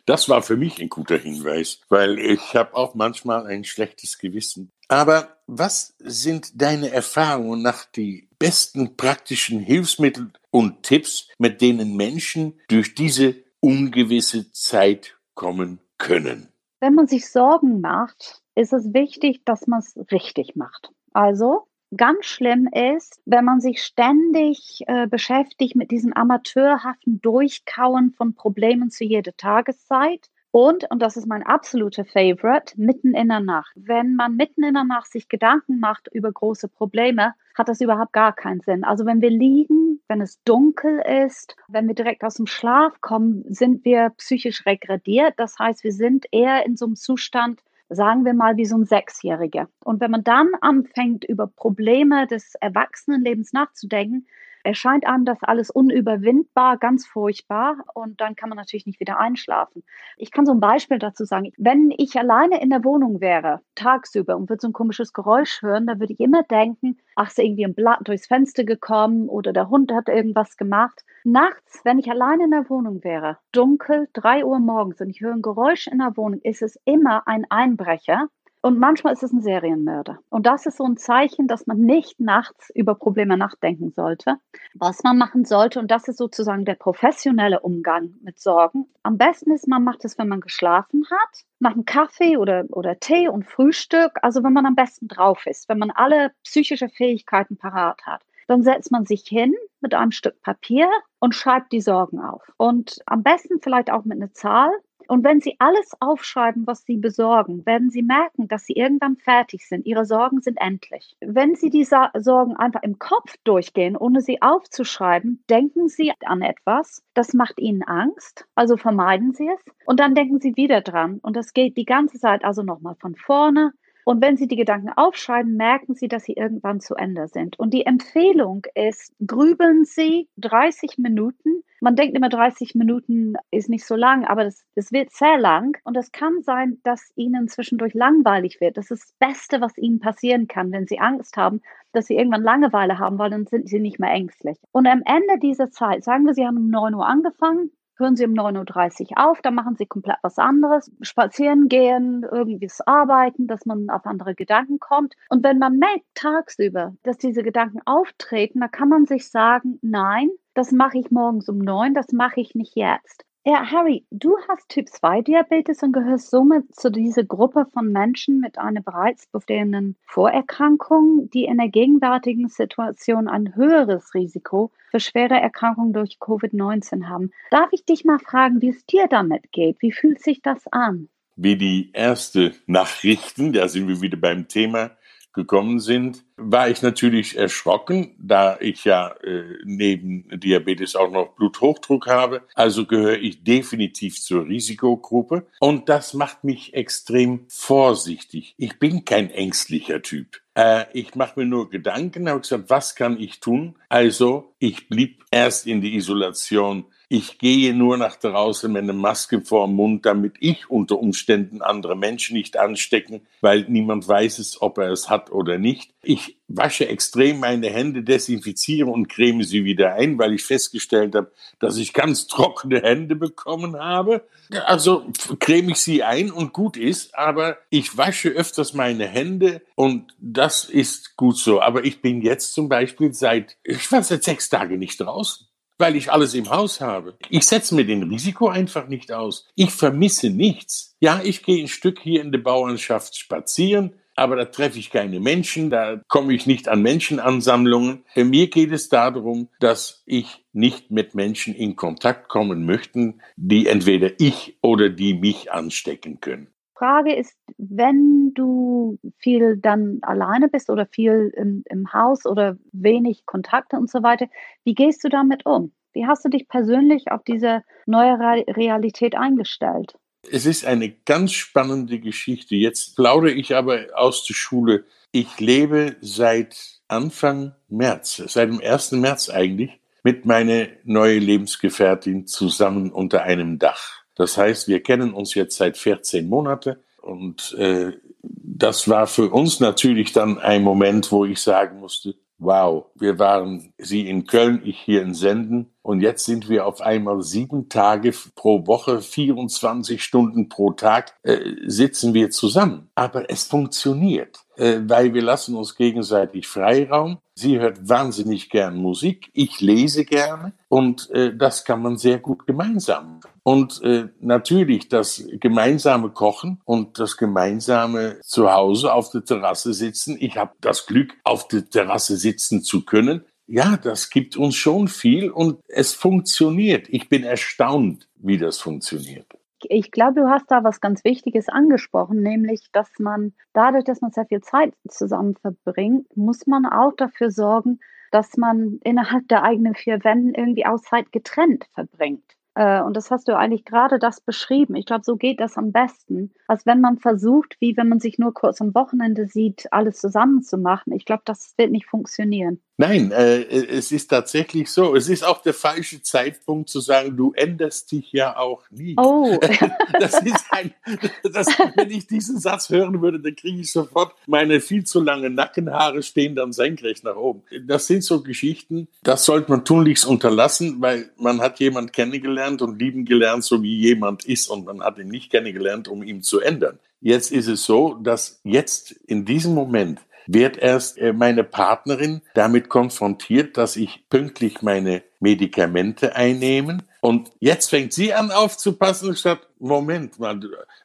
Das 0.07 0.29
war 0.29 0.43
für 0.43 0.57
mich 0.57 0.81
ein 0.81 0.89
guter 0.89 1.19
Hinweis, 1.19 1.81
weil 1.89 2.19
ich 2.19 2.55
habe 2.55 2.75
auch 2.75 2.95
manchmal 2.95 3.47
ein 3.47 3.65
schlechtes 3.65 4.19
Gewissen. 4.19 4.73
Aber 4.89 5.37
was 5.47 5.95
sind 5.99 6.61
deine 6.61 6.91
Erfahrungen 6.91 7.63
nach 7.63 7.85
die 7.85 8.29
besten 8.39 8.97
praktischen 8.97 9.61
Hilfsmittel 9.61 10.33
und 10.51 10.83
Tipps, 10.83 11.29
mit 11.39 11.61
denen 11.61 11.97
Menschen 11.97 12.61
durch 12.69 12.95
diese 12.95 13.37
ungewisse 13.61 14.53
Zeit 14.53 15.17
kommen 15.35 15.81
können? 15.99 16.49
Wenn 16.81 16.95
man 16.95 17.07
sich 17.07 17.31
Sorgen 17.31 17.81
macht, 17.81 18.43
ist 18.55 18.73
es 18.73 18.93
wichtig, 18.93 19.45
dass 19.45 19.67
man 19.67 19.81
es 19.81 19.97
richtig 20.11 20.57
macht. 20.57 20.93
Also 21.13 21.67
ganz 21.97 22.27
schlimm 22.27 22.69
ist, 22.73 23.21
wenn 23.25 23.45
man 23.45 23.61
sich 23.61 23.83
ständig 23.83 24.83
äh, 24.87 25.07
beschäftigt 25.07 25.77
mit 25.77 25.91
diesem 25.91 26.13
amateurhaften 26.13 27.21
Durchkauen 27.21 28.13
von 28.13 28.35
Problemen 28.35 28.91
zu 28.91 29.05
jeder 29.05 29.37
Tageszeit 29.37 30.29
und, 30.51 30.91
und 30.91 31.03
das 31.03 31.17
ist 31.17 31.27
mein 31.27 31.43
absoluter 31.43 32.05
Favorite, 32.05 32.75
mitten 32.77 33.15
in 33.15 33.29
der 33.29 33.41
Nacht. 33.41 33.73
Wenn 33.75 34.17
man 34.17 34.37
mitten 34.37 34.63
in 34.63 34.75
der 34.75 34.85
Nacht 34.85 35.11
sich 35.13 35.29
Gedanken 35.29 35.81
macht 35.81 36.09
über 36.13 36.33
große 36.33 36.69
Probleme, 36.69 37.35
hat 37.55 37.69
das 37.69 37.81
überhaupt 37.81 38.13
gar 38.13 38.35
keinen 38.35 38.61
Sinn. 38.61 38.85
Also 38.85 39.05
wenn 39.07 39.21
wir 39.21 39.31
liegen, 39.31 40.01
wenn 40.09 40.21
es 40.21 40.43
dunkel 40.45 41.01
ist, 41.25 41.57
wenn 41.69 41.89
wir 41.89 41.95
direkt 41.95 42.25
aus 42.25 42.35
dem 42.35 42.47
Schlaf 42.47 43.01
kommen, 43.01 43.45
sind 43.49 43.85
wir 43.85 44.11
psychisch 44.17 44.65
regrediert. 44.67 45.35
Das 45.37 45.59
heißt, 45.59 45.85
wir 45.85 45.93
sind 45.93 46.27
eher 46.33 46.65
in 46.65 46.77
so 46.77 46.87
einem 46.87 46.97
Zustand, 46.97 47.61
sagen 47.89 48.25
wir 48.25 48.35
mal, 48.35 48.57
wie 48.57 48.67
so 48.67 48.77
ein 48.77 48.85
Sechsjähriger. 48.85 49.69
Und 49.85 50.01
wenn 50.01 50.11
man 50.11 50.25
dann 50.25 50.53
anfängt, 50.61 51.25
über 51.25 51.47
Probleme 51.47 52.27
des 52.27 52.55
Erwachsenenlebens 52.61 53.53
nachzudenken, 53.53 54.27
erscheint 54.67 55.07
einem 55.07 55.25
das 55.25 55.43
alles 55.43 55.71
unüberwindbar, 55.71 56.77
ganz 56.77 57.07
furchtbar 57.07 57.77
und 57.95 58.21
dann 58.21 58.35
kann 58.35 58.49
man 58.49 58.57
natürlich 58.57 58.87
nicht 58.87 59.01
wieder 59.01 59.19
einschlafen. 59.19 59.85
Ich 60.17 60.33
kann 60.33 60.45
so 60.45 60.53
ein 60.53 60.61
Beispiel 60.61 60.99
dazu 60.99 61.25
sagen. 61.25 61.53
Wenn 61.57 61.93
ich 61.97 62.19
alleine 62.19 62.61
in 62.61 62.71
der 62.71 62.85
Wohnung 62.85 63.21
wäre, 63.21 63.61
tagsüber 63.77 64.37
und 64.37 64.49
würde 64.49 64.61
so 64.61 64.69
ein 64.69 64.73
komisches 64.73 65.13
Geräusch 65.13 65.63
hören, 65.63 65.87
dann 65.87 66.01
würde 66.01 66.13
ich 66.13 66.21
immer 66.21 66.43
denken, 66.43 66.99
ach, 67.15 67.29
ist 67.29 67.39
irgendwie 67.39 67.65
ein 67.65 67.75
Blatt 67.75 68.01
durchs 68.05 68.27
Fenster 68.27 68.65
gekommen 68.65 69.29
oder 69.29 69.53
der 69.53 69.71
Hund 69.71 69.93
hat 69.93 70.09
irgendwas 70.09 70.57
gemacht. 70.57 71.05
Nachts, 71.25 71.81
wenn 71.85 71.99
ich 71.99 72.11
alleine 72.11 72.45
in 72.45 72.51
der 72.51 72.69
Wohnung 72.69 73.05
wäre, 73.05 73.39
dunkel, 73.53 74.09
drei 74.13 74.45
Uhr 74.45 74.59
morgens 74.59 75.01
und 75.01 75.11
ich 75.11 75.21
höre 75.21 75.35
ein 75.35 75.43
Geräusch 75.43 75.87
in 75.87 75.99
der 75.99 76.17
Wohnung, 76.17 76.41
ist 76.43 76.63
es 76.63 76.79
immer 76.85 77.27
ein 77.27 77.47
Einbrecher, 77.51 78.29
und 78.67 78.81
manchmal 78.81 79.13
ist 79.13 79.23
es 79.23 79.33
ein 79.33 79.43
Serienmörder. 79.43 80.19
Und 80.29 80.45
das 80.45 80.67
ist 80.67 80.79
so 80.79 80.85
ein 80.85 80.97
Zeichen, 80.97 81.47
dass 81.47 81.69
man 81.69 81.79
nicht 81.79 82.19
nachts 82.19 82.69
über 82.75 82.97
Probleme 82.97 83.37
nachdenken 83.37 83.93
sollte. 83.93 84.39
Was 84.75 85.05
man 85.05 85.19
machen 85.19 85.45
sollte, 85.45 85.79
und 85.79 85.89
das 85.89 86.09
ist 86.09 86.19
sozusagen 86.19 86.65
der 86.65 86.75
professionelle 86.75 87.61
Umgang 87.61 88.15
mit 88.23 88.41
Sorgen. 88.41 88.87
Am 89.05 89.19
besten 89.19 89.53
ist, 89.53 89.69
man 89.69 89.85
macht 89.85 90.05
es, 90.05 90.19
wenn 90.19 90.27
man 90.27 90.41
geschlafen 90.41 91.05
hat, 91.09 91.45
nach 91.61 91.75
einem 91.75 91.85
Kaffee 91.85 92.39
oder, 92.39 92.65
oder 92.71 92.99
Tee 92.99 93.29
und 93.29 93.47
Frühstück, 93.47 94.11
also 94.23 94.43
wenn 94.43 94.53
man 94.53 94.67
am 94.67 94.75
besten 94.75 95.07
drauf 95.07 95.47
ist, 95.47 95.69
wenn 95.69 95.79
man 95.79 95.93
alle 95.93 96.33
psychische 96.43 96.89
Fähigkeiten 96.89 97.57
parat 97.57 98.05
hat. 98.05 98.23
Dann 98.49 98.65
setzt 98.65 98.91
man 98.91 99.07
sich 99.07 99.23
hin 99.29 99.55
mit 99.81 99.95
einem 99.95 100.11
Stück 100.11 100.43
Papier 100.43 100.91
und 101.21 101.37
schreibt 101.37 101.71
die 101.71 101.81
Sorgen 101.81 102.19
auf. 102.19 102.43
Und 102.57 102.99
am 103.07 103.23
besten 103.23 103.61
vielleicht 103.61 103.93
auch 103.93 104.05
mit 104.05 104.21
einer 104.21 104.33
Zahl, 104.33 104.71
und 105.09 105.25
wenn 105.25 105.41
Sie 105.41 105.57
alles 105.59 105.93
aufschreiben, 106.01 106.67
was 106.67 106.85
Sie 106.85 106.97
besorgen, 106.97 107.65
werden 107.67 107.91
Sie 107.91 108.03
merken, 108.03 108.49
dass 108.49 108.65
Sie 108.65 108.75
irgendwann 108.75 109.17
fertig 109.17 109.67
sind. 109.69 109.87
Ihre 109.87 110.05
Sorgen 110.05 110.41
sind 110.41 110.59
endlich. 110.61 111.17
Wenn 111.21 111.55
Sie 111.55 111.71
die 111.71 111.85
Sorgen 111.85 112.57
einfach 112.57 112.83
im 112.83 112.99
Kopf 112.99 113.37
durchgehen, 113.45 113.97
ohne 113.97 114.21
sie 114.21 114.43
aufzuschreiben, 114.43 115.45
denken 115.49 115.89
Sie 115.89 116.13
an 116.25 116.43
etwas, 116.43 117.03
das 117.15 117.35
macht 117.35 117.59
Ihnen 117.61 117.83
Angst, 117.83 118.47
also 118.55 118.77
vermeiden 118.77 119.33
Sie 119.33 119.49
es. 119.49 119.61
Und 119.87 120.01
dann 120.01 120.15
denken 120.15 120.41
Sie 120.41 120.57
wieder 120.57 120.81
dran. 120.81 121.19
Und 121.23 121.37
das 121.37 121.53
geht 121.53 121.77
die 121.77 121.85
ganze 121.85 122.19
Zeit 122.19 122.45
also 122.45 122.63
nochmal 122.63 122.97
von 122.97 123.15
vorne 123.15 123.73
und 124.07 124.23
wenn 124.23 124.37
Sie 124.37 124.47
die 124.47 124.55
Gedanken 124.55 124.91
aufschreiben, 124.95 125.57
merken 125.57 125.97
Sie, 125.97 126.07
dass 126.07 126.23
sie 126.23 126.35
irgendwann 126.35 126.79
zu 126.79 126.95
Ende 126.95 127.27
sind. 127.27 127.59
Und 127.59 127.75
die 127.75 127.87
Empfehlung 127.87 128.63
ist, 128.77 129.13
grübeln 129.27 129.85
Sie 129.85 130.29
30 130.37 130.99
Minuten. 130.99 131.65
Man 131.81 131.97
denkt 131.97 132.17
immer, 132.17 132.29
30 132.29 132.77
Minuten 132.77 133.35
ist 133.51 133.69
nicht 133.69 133.85
so 133.85 133.97
lang, 133.97 134.25
aber 134.25 134.45
das, 134.45 134.65
das 134.77 134.93
wird 134.93 135.11
sehr 135.11 135.39
lang. 135.39 135.77
Und 135.83 135.97
es 135.97 136.13
kann 136.13 136.41
sein, 136.43 136.79
dass 136.85 137.11
Ihnen 137.17 137.49
zwischendurch 137.49 137.95
langweilig 137.95 138.61
wird. 138.61 138.77
Das 138.77 138.93
ist 138.93 139.11
das 139.19 139.29
Beste, 139.29 139.61
was 139.61 139.77
Ihnen 139.77 139.99
passieren 139.99 140.47
kann, 140.47 140.71
wenn 140.71 140.87
Sie 140.87 141.01
Angst 141.01 141.37
haben, 141.37 141.61
dass 141.91 142.07
Sie 142.07 142.15
irgendwann 142.15 142.45
Langeweile 142.45 143.01
haben, 143.01 143.19
weil 143.19 143.31
dann 143.31 143.47
sind 143.47 143.69
Sie 143.69 143.81
nicht 143.81 143.99
mehr 143.99 144.13
ängstlich. 144.13 144.57
Und 144.71 144.87
am 144.87 145.03
Ende 145.05 145.41
dieser 145.43 145.73
Zeit, 145.73 146.05
sagen 146.05 146.27
wir, 146.27 146.35
Sie 146.35 146.47
haben 146.47 146.59
um 146.59 146.71
9 146.71 146.95
Uhr 146.95 147.05
angefangen, 147.09 147.73
hören 147.99 148.17
Sie 148.17 148.25
um 148.25 148.33
9.30 148.33 149.11
Uhr 149.11 149.31
auf, 149.31 149.43
dann 149.43 149.55
machen 149.55 149.77
Sie 149.77 149.87
komplett 149.87 150.19
was 150.23 150.39
anderes, 150.39 150.91
spazieren 151.03 151.69
gehen, 151.69 152.25
irgendwie 152.31 152.69
arbeiten, 152.87 153.47
dass 153.47 153.67
man 153.67 153.91
auf 153.91 154.07
andere 154.07 154.35
Gedanken 154.35 154.79
kommt. 154.79 155.15
Und 155.29 155.45
wenn 155.45 155.59
man 155.59 155.79
merkt 155.79 156.05
tagsüber, 156.15 156.95
dass 157.03 157.19
diese 157.19 157.43
Gedanken 157.43 157.81
auftreten, 157.85 158.61
dann 158.61 158.71
kann 158.71 158.89
man 158.89 159.07
sich 159.07 159.31
sagen, 159.31 159.79
nein, 159.83 160.31
das 160.55 160.73
mache 160.73 160.99
ich 160.99 161.11
morgens 161.11 161.49
um 161.49 161.59
neun, 161.59 161.95
das 161.95 162.13
mache 162.13 162.41
ich 162.41 162.55
nicht 162.55 162.77
jetzt. 162.77 163.26
Ja, 163.49 163.65
Harry, 163.71 164.05
du 164.11 164.37
hast 164.49 164.69
Typ 164.71 164.89
2 164.89 165.23
Diabetes 165.23 165.81
und 165.85 165.93
gehörst 165.93 166.31
somit 166.31 166.75
zu 166.75 166.91
dieser 166.91 167.23
Gruppe 167.23 167.65
von 167.73 167.93
Menschen 167.93 168.41
mit 168.41 168.59
einer 168.59 168.81
bereits 168.81 169.29
bestehenden 169.29 169.95
Vorerkrankung, 170.05 171.31
die 171.33 171.45
in 171.45 171.59
der 171.59 171.69
gegenwärtigen 171.69 172.49
Situation 172.49 173.29
ein 173.29 173.55
höheres 173.55 174.15
Risiko 174.15 174.73
für 174.91 174.99
schwere 174.99 175.35
Erkrankungen 175.35 175.93
durch 175.93 176.19
Covid-19 176.19 177.09
haben. 177.09 177.31
Darf 177.53 177.69
ich 177.71 177.85
dich 177.85 178.05
mal 178.05 178.19
fragen, 178.19 178.63
wie 178.63 178.71
es 178.71 178.85
dir 178.85 179.07
damit 179.07 179.53
geht? 179.53 179.77
Wie 179.81 179.93
fühlt 179.93 180.21
sich 180.21 180.43
das 180.43 180.67
an? 180.73 181.09
Wie 181.37 181.55
die 181.55 181.93
erste 181.93 182.53
Nachrichten, 182.67 183.53
da 183.53 183.69
sind 183.69 183.87
wir 183.87 184.01
wieder 184.01 184.17
beim 184.17 184.49
Thema, 184.49 184.91
gekommen 185.37 185.79
sind, 185.79 186.25
war 186.37 186.69
ich 186.69 186.83
natürlich 186.83 187.39
erschrocken, 187.39 188.17
da 188.19 188.59
ich 188.61 188.85
ja 188.85 189.15
äh, 189.23 189.45
neben 189.65 190.29
Diabetes 190.41 190.97
auch 190.97 191.13
noch 191.13 191.37
Bluthochdruck 191.37 192.09
habe. 192.09 192.43
Also 192.55 192.87
gehöre 192.87 193.19
ich 193.19 193.45
definitiv 193.45 194.21
zur 194.21 194.47
Risikogruppe. 194.47 195.47
Und 195.61 195.89
das 195.89 196.15
macht 196.15 196.43
mich 196.43 196.75
extrem 196.75 197.47
vorsichtig. 197.49 198.55
Ich 198.59 198.81
bin 198.81 199.05
kein 199.05 199.31
ängstlicher 199.31 200.03
Typ. 200.03 200.41
Äh, 200.57 200.87
ich 200.93 201.15
mache 201.15 201.39
mir 201.39 201.47
nur 201.47 201.71
Gedanken, 201.71 202.29
habe 202.29 202.41
gesagt, 202.41 202.69
was 202.69 202.97
kann 202.97 203.21
ich 203.21 203.39
tun? 203.39 203.77
Also 203.89 204.55
ich 204.59 204.89
blieb 204.89 205.25
erst 205.31 205.67
in 205.67 205.81
die 205.81 205.95
Isolation 205.95 206.87
ich 207.09 207.39
gehe 207.39 207.73
nur 207.73 207.97
nach 207.97 208.17
draußen 208.17 208.73
mit 208.73 208.83
einer 208.83 208.93
Maske 208.93 209.41
vor 209.41 209.67
dem 209.67 209.77
Mund, 209.77 210.05
damit 210.05 210.35
ich 210.41 210.69
unter 210.69 210.99
Umständen 210.99 211.63
andere 211.63 211.97
Menschen 211.97 212.37
nicht 212.37 212.57
anstecken, 212.57 213.27
weil 213.41 213.65
niemand 213.69 214.09
weiß 214.09 214.41
es, 214.41 214.61
ob 214.61 214.79
er 214.79 214.91
es 214.91 215.09
hat 215.09 215.31
oder 215.31 215.57
nicht. 215.57 215.95
Ich 216.03 216.37
wasche 216.49 216.89
extrem 216.89 217.39
meine 217.39 217.71
Hände, 217.71 218.03
desinfiziere 218.03 218.91
und 218.91 219.09
creme 219.09 219.45
sie 219.45 219.65
wieder 219.65 219.95
ein, 219.95 220.19
weil 220.19 220.35
ich 220.35 220.43
festgestellt 220.43 221.15
habe, 221.15 221.31
dass 221.61 221.77
ich 221.77 221.93
ganz 221.93 222.27
trockene 222.27 222.83
Hände 222.83 223.15
bekommen 223.15 223.77
habe. 223.77 224.27
Also 224.65 225.07
creme 225.39 225.71
ich 225.71 225.79
sie 225.79 226.03
ein 226.03 226.33
und 226.33 226.53
gut 226.53 226.77
ist, 226.77 227.17
aber 227.17 227.59
ich 227.71 227.97
wasche 227.97 228.31
öfters 228.31 228.75
meine 228.75 229.07
Hände 229.07 229.63
und 229.77 230.13
das 230.19 230.65
ist 230.65 231.17
gut 231.17 231.37
so. 231.37 231.61
Aber 231.61 231.85
ich 231.85 232.03
bin 232.03 232.21
jetzt 232.21 232.53
zum 232.53 232.69
Beispiel 232.69 233.13
seit, 233.13 233.57
ich 233.63 233.91
war 233.93 234.03
seit 234.03 234.25
sechs 234.25 234.49
Tagen 234.49 234.81
nicht 234.81 235.01
draußen 235.01 235.47
weil 235.79 235.97
ich 235.97 236.11
alles 236.11 236.35
im 236.35 236.51
Haus 236.51 236.81
habe. 236.81 237.17
Ich 237.29 237.47
setze 237.47 237.75
mir 237.75 237.85
den 237.85 238.03
Risiko 238.05 238.49
einfach 238.49 238.89
nicht 238.89 239.13
aus. 239.13 239.49
Ich 239.55 239.71
vermisse 239.71 240.31
nichts. 240.31 240.97
Ja, 241.01 241.21
ich 241.23 241.43
gehe 241.43 241.63
ein 241.65 241.69
Stück 241.69 242.01
hier 242.01 242.23
in 242.23 242.33
der 242.33 242.39
Bauernschaft 242.39 243.17
spazieren, 243.17 243.95
aber 244.15 244.37
da 244.37 244.47
treffe 244.47 244.79
ich 244.79 244.91
keine 244.91 245.21
Menschen, 245.21 245.69
da 245.69 246.01
komme 246.09 246.33
ich 246.35 246.47
nicht 246.47 246.69
an 246.69 246.81
Menschenansammlungen. 246.81 248.05
Für 248.15 248.25
mir 248.25 248.49
geht 248.49 248.73
es 248.73 248.89
darum, 248.89 249.49
dass 249.61 250.03
ich 250.07 250.45
nicht 250.53 250.91
mit 250.91 251.15
Menschen 251.15 251.55
in 251.55 251.77
Kontakt 251.77 252.29
kommen 252.29 252.65
möchte, 252.65 253.15
die 253.37 253.67
entweder 253.67 254.19
ich 254.19 254.57
oder 254.63 254.89
die 254.89 255.15
mich 255.15 255.53
anstecken 255.53 256.21
können. 256.21 256.49
Frage 256.79 257.15
ist, 257.15 257.37
wenn 257.59 258.33
du 258.35 258.99
viel 259.19 259.57
dann 259.57 259.99
alleine 260.03 260.49
bist 260.49 260.71
oder 260.71 260.87
viel 260.87 261.33
im, 261.37 261.63
im 261.67 261.93
Haus 261.93 262.27
oder 262.27 262.57
wenig 262.73 263.25
Kontakte 263.27 263.77
und 263.77 263.91
so 263.91 264.03
weiter, 264.03 264.27
wie 264.65 264.75
gehst 264.75 265.03
du 265.05 265.09
damit 265.09 265.47
um? 265.47 265.73
Wie 265.93 266.07
hast 266.07 266.25
du 266.25 266.29
dich 266.29 266.49
persönlich 266.49 267.11
auf 267.11 267.25
diese 267.25 267.63
neue 267.87 268.19
Realität 268.19 269.17
eingestellt? 269.17 269.95
Es 270.31 270.45
ist 270.45 270.67
eine 270.67 270.91
ganz 270.91 271.33
spannende 271.33 272.01
Geschichte. 272.01 272.57
Jetzt 272.57 272.97
plaudere 272.97 273.33
ich 273.33 273.55
aber 273.55 273.87
aus 273.95 274.25
der 274.27 274.35
Schule. 274.35 274.85
Ich 275.13 275.41
lebe 275.41 275.97
seit 276.01 276.81
Anfang 276.89 277.55
März, 277.69 278.23
seit 278.27 278.49
dem 278.49 278.61
1. 278.61 278.93
März 278.93 279.31
eigentlich, 279.31 279.81
mit 280.03 280.27
meiner 280.27 280.67
neuen 280.85 281.23
Lebensgefährtin 281.23 282.27
zusammen 282.27 282.93
unter 282.93 283.23
einem 283.23 283.59
Dach. 283.59 284.06
Das 284.17 284.37
heißt, 284.37 284.67
wir 284.67 284.83
kennen 284.83 285.15
uns 285.15 285.35
jetzt 285.35 285.57
seit 285.57 285.77
14 285.77 286.29
Monaten 286.29 286.77
und 287.01 287.55
äh, 287.59 287.93
das 288.23 288.89
war 288.89 289.07
für 289.07 289.31
uns 289.31 289.61
natürlich 289.61 290.13
dann 290.13 290.39
ein 290.39 290.63
Moment, 290.63 291.13
wo 291.13 291.25
ich 291.25 291.41
sagen 291.41 291.79
musste, 291.79 292.15
wow, 292.39 292.87
wir 292.95 293.19
waren 293.19 293.73
Sie 293.79 294.09
in 294.09 294.27
Köln, 294.27 294.63
ich 294.65 294.79
hier 294.79 295.03
in 295.03 295.15
Senden 295.15 295.71
und 295.83 296.01
jetzt 296.01 296.25
sind 296.25 296.49
wir 296.49 296.67
auf 296.67 296.81
einmal 296.81 297.23
sieben 297.23 297.69
Tage 297.69 298.13
pro 298.35 298.67
Woche, 298.67 299.01
24 299.01 300.03
Stunden 300.03 300.49
pro 300.49 300.73
Tag 300.73 301.15
äh, 301.23 301.39
sitzen 301.67 302.15
wir 302.15 302.31
zusammen. 302.31 302.91
Aber 302.95 303.31
es 303.31 303.45
funktioniert, 303.45 304.39
äh, 304.57 304.81
weil 304.87 305.15
wir 305.15 305.23
lassen 305.23 305.55
uns 305.55 305.77
gegenseitig 305.77 306.47
Freiraum. 306.47 307.19
Sie 307.39 307.61
hört 307.61 307.87
wahnsinnig 307.87 308.49
gern 308.49 308.77
Musik, 308.77 309.29
ich 309.35 309.61
lese 309.61 310.07
gerne 310.07 310.55
und 310.69 311.11
äh, 311.11 311.37
das 311.37 311.67
kann 311.67 311.83
man 311.83 311.99
sehr 311.99 312.19
gut 312.19 312.47
gemeinsam. 312.47 313.21
Und 313.43 313.83
äh, 313.83 314.09
natürlich 314.21 314.89
das 314.89 315.23
gemeinsame 315.33 316.09
Kochen 316.09 316.63
und 316.65 316.99
das 316.99 317.19
gemeinsame 317.19 318.19
Zuhause 318.23 318.91
auf 318.91 319.11
der 319.11 319.23
Terrasse 319.23 319.75
sitzen. 319.75 320.17
Ich 320.19 320.39
habe 320.39 320.53
das 320.63 320.87
Glück, 320.87 321.13
auf 321.25 321.47
der 321.47 321.69
Terrasse 321.69 322.17
sitzen 322.17 322.63
zu 322.63 322.87
können. 322.87 323.27
Ja, 323.47 323.77
das 323.77 324.09
gibt 324.09 324.39
uns 324.39 324.57
schon 324.57 324.89
viel 324.89 325.31
und 325.31 325.59
es 325.69 325.93
funktioniert. 325.93 326.87
Ich 326.89 327.11
bin 327.11 327.23
erstaunt, 327.23 328.09
wie 328.17 328.39
das 328.39 328.59
funktioniert. 328.59 329.27
Ich 329.71 329.91
glaube, 329.91 330.21
du 330.21 330.29
hast 330.29 330.51
da 330.51 330.65
was 330.65 330.81
ganz 330.81 331.05
Wichtiges 331.05 331.49
angesprochen, 331.49 332.23
nämlich, 332.23 332.69
dass 332.73 332.91
man 332.99 333.33
dadurch, 333.53 333.85
dass 333.85 334.01
man 334.01 334.13
sehr 334.13 334.27
viel 334.27 334.41
Zeit 334.41 334.75
zusammen 334.89 335.35
verbringt, 335.37 336.17
muss 336.17 336.47
man 336.47 336.67
auch 336.67 336.93
dafür 336.97 337.31
sorgen, 337.31 337.81
dass 338.11 338.37
man 338.37 338.79
innerhalb 338.85 339.29
der 339.29 339.43
eigenen 339.43 339.75
vier 339.75 340.03
Wänden 340.05 340.35
irgendwie 340.35 340.67
auch 340.67 340.81
Zeit 340.81 341.13
getrennt 341.13 341.67
verbringt. 341.75 342.37
Äh, 342.57 342.81
und 342.81 342.97
das 342.97 343.11
hast 343.11 343.29
du 343.29 343.37
eigentlich 343.37 343.65
gerade 343.65 343.99
das 343.99 344.21
beschrieben. 344.21 344.75
Ich 344.77 344.87
glaube, 344.87 345.05
so 345.05 345.17
geht 345.17 345.41
das 345.41 345.59
am 345.59 345.73
besten, 345.73 346.33
als 346.49 346.65
wenn 346.65 346.81
man 346.81 346.99
versucht, 346.99 347.57
wie 347.61 347.77
wenn 347.77 347.89
man 347.89 348.01
sich 348.01 348.19
nur 348.19 348.33
kurz 348.33 348.61
am 348.61 348.75
Wochenende 348.75 349.27
sieht, 349.27 349.71
alles 349.73 350.01
zusammen 350.01 350.43
zu 350.43 350.57
machen. 350.57 350.93
Ich 350.93 351.05
glaube, 351.05 351.23
das 351.27 351.55
wird 351.59 351.71
nicht 351.71 351.87
funktionieren. 351.87 352.63
Nein, 352.79 353.11
äh, 353.11 353.43
es 353.43 353.91
ist 353.91 354.09
tatsächlich 354.09 354.71
so. 354.71 354.95
Es 354.95 355.09
ist 355.09 355.25
auch 355.25 355.41
der 355.41 355.55
falsche 355.55 356.03
Zeitpunkt 356.03 356.69
zu 356.69 356.81
sagen, 356.81 357.17
du 357.17 357.33
änderst 357.33 357.91
dich 357.91 358.13
ja 358.13 358.37
auch 358.37 358.65
nie. 358.71 358.95
Oh. 358.99 359.39
das 359.99 360.21
ist 360.23 360.45
ein, 360.51 360.75
das, 361.23 361.47
wenn 361.75 361.91
ich 361.91 362.07
diesen 362.07 362.39
Satz 362.39 362.69
hören 362.69 363.01
würde, 363.01 363.19
dann 363.19 363.35
kriege 363.35 363.61
ich 363.61 363.73
sofort 363.73 364.15
meine 364.27 364.61
viel 364.61 364.85
zu 364.85 365.01
langen 365.01 365.35
Nackenhaare 365.35 366.03
stehen 366.03 366.35
dann 366.35 366.53
senkrecht 366.53 367.03
nach 367.03 367.17
oben. 367.17 367.43
Das 367.67 367.87
sind 367.87 368.05
so 368.05 368.23
Geschichten, 368.23 368.89
das 369.03 369.25
sollte 369.25 369.51
man 369.51 369.65
tunlichst 369.65 370.05
unterlassen, 370.05 370.77
weil 370.81 371.11
man 371.17 371.41
hat 371.41 371.61
jemand 371.61 371.95
kennengelernt 371.95 372.61
und 372.61 372.79
lieben 372.79 373.07
gelernt, 373.07 373.45
so 373.45 373.63
wie 373.63 373.79
jemand 373.79 374.27
ist 374.27 374.49
und 374.49 374.67
man 374.67 374.83
hat 374.83 374.99
ihn 374.99 375.09
nicht 375.09 375.31
kennengelernt, 375.31 375.89
um 375.89 376.03
ihn 376.03 376.23
zu 376.23 376.41
ändern. 376.41 376.79
Jetzt 377.01 377.31
ist 377.31 377.47
es 377.47 377.65
so, 377.65 377.95
dass 377.95 378.41
jetzt 378.45 378.93
in 379.07 379.25
diesem 379.25 379.55
Moment 379.55 380.01
wird 380.27 380.57
erst 380.57 380.99
äh, 380.99 381.13
meine 381.13 381.45
Partnerin 381.45 382.23
damit 382.35 382.69
konfrontiert, 382.69 383.57
dass 383.57 383.77
ich 383.77 384.05
pünktlich 384.09 384.63
meine 384.63 385.03
Medikamente 385.21 386.15
einnehme. 386.15 386.79
Und 387.01 387.31
jetzt 387.39 387.71
fängt 387.71 387.93
sie 387.93 388.13
an 388.13 388.31
aufzupassen, 388.31 389.15
statt, 389.15 389.47
Moment 389.59 390.19
mal, 390.19 390.41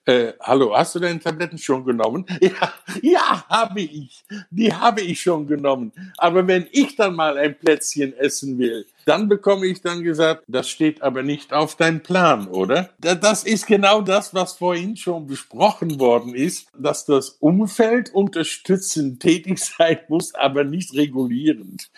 äh, 0.05 0.33
hallo, 0.39 0.75
hast 0.75 0.95
du 0.95 0.99
deine 0.99 1.19
Tabletten 1.19 1.57
schon 1.57 1.83
genommen? 1.83 2.25
Ja, 2.41 2.73
ja, 3.01 3.45
habe 3.49 3.81
ich. 3.81 4.23
Die 4.49 4.73
habe 4.73 5.01
ich 5.01 5.21
schon 5.21 5.47
genommen. 5.47 5.91
Aber 6.17 6.45
wenn 6.47 6.67
ich 6.71 6.95
dann 6.95 7.15
mal 7.15 7.37
ein 7.37 7.57
Plätzchen 7.57 8.13
essen 8.17 8.57
will, 8.57 8.85
dann 9.05 9.27
bekomme 9.27 9.65
ich 9.67 9.81
dann 9.81 10.03
gesagt, 10.03 10.43
das 10.47 10.69
steht 10.69 11.01
aber 11.01 11.23
nicht 11.23 11.53
auf 11.53 11.75
deinem 11.75 12.01
Plan, 12.01 12.47
oder? 12.47 12.89
Das 12.99 13.43
ist 13.43 13.67
genau 13.67 14.01
das, 14.01 14.33
was 14.33 14.53
vorhin 14.53 14.95
schon 14.95 15.27
besprochen 15.27 15.99
worden 15.99 16.35
ist, 16.35 16.67
dass 16.77 17.05
das 17.05 17.29
Umfeld 17.39 18.13
unterstützend 18.13 19.19
tätig 19.19 19.59
sein 19.77 19.99
muss, 20.07 20.33
aber 20.35 20.63
nicht 20.63 20.93
regulierend. 20.93 21.89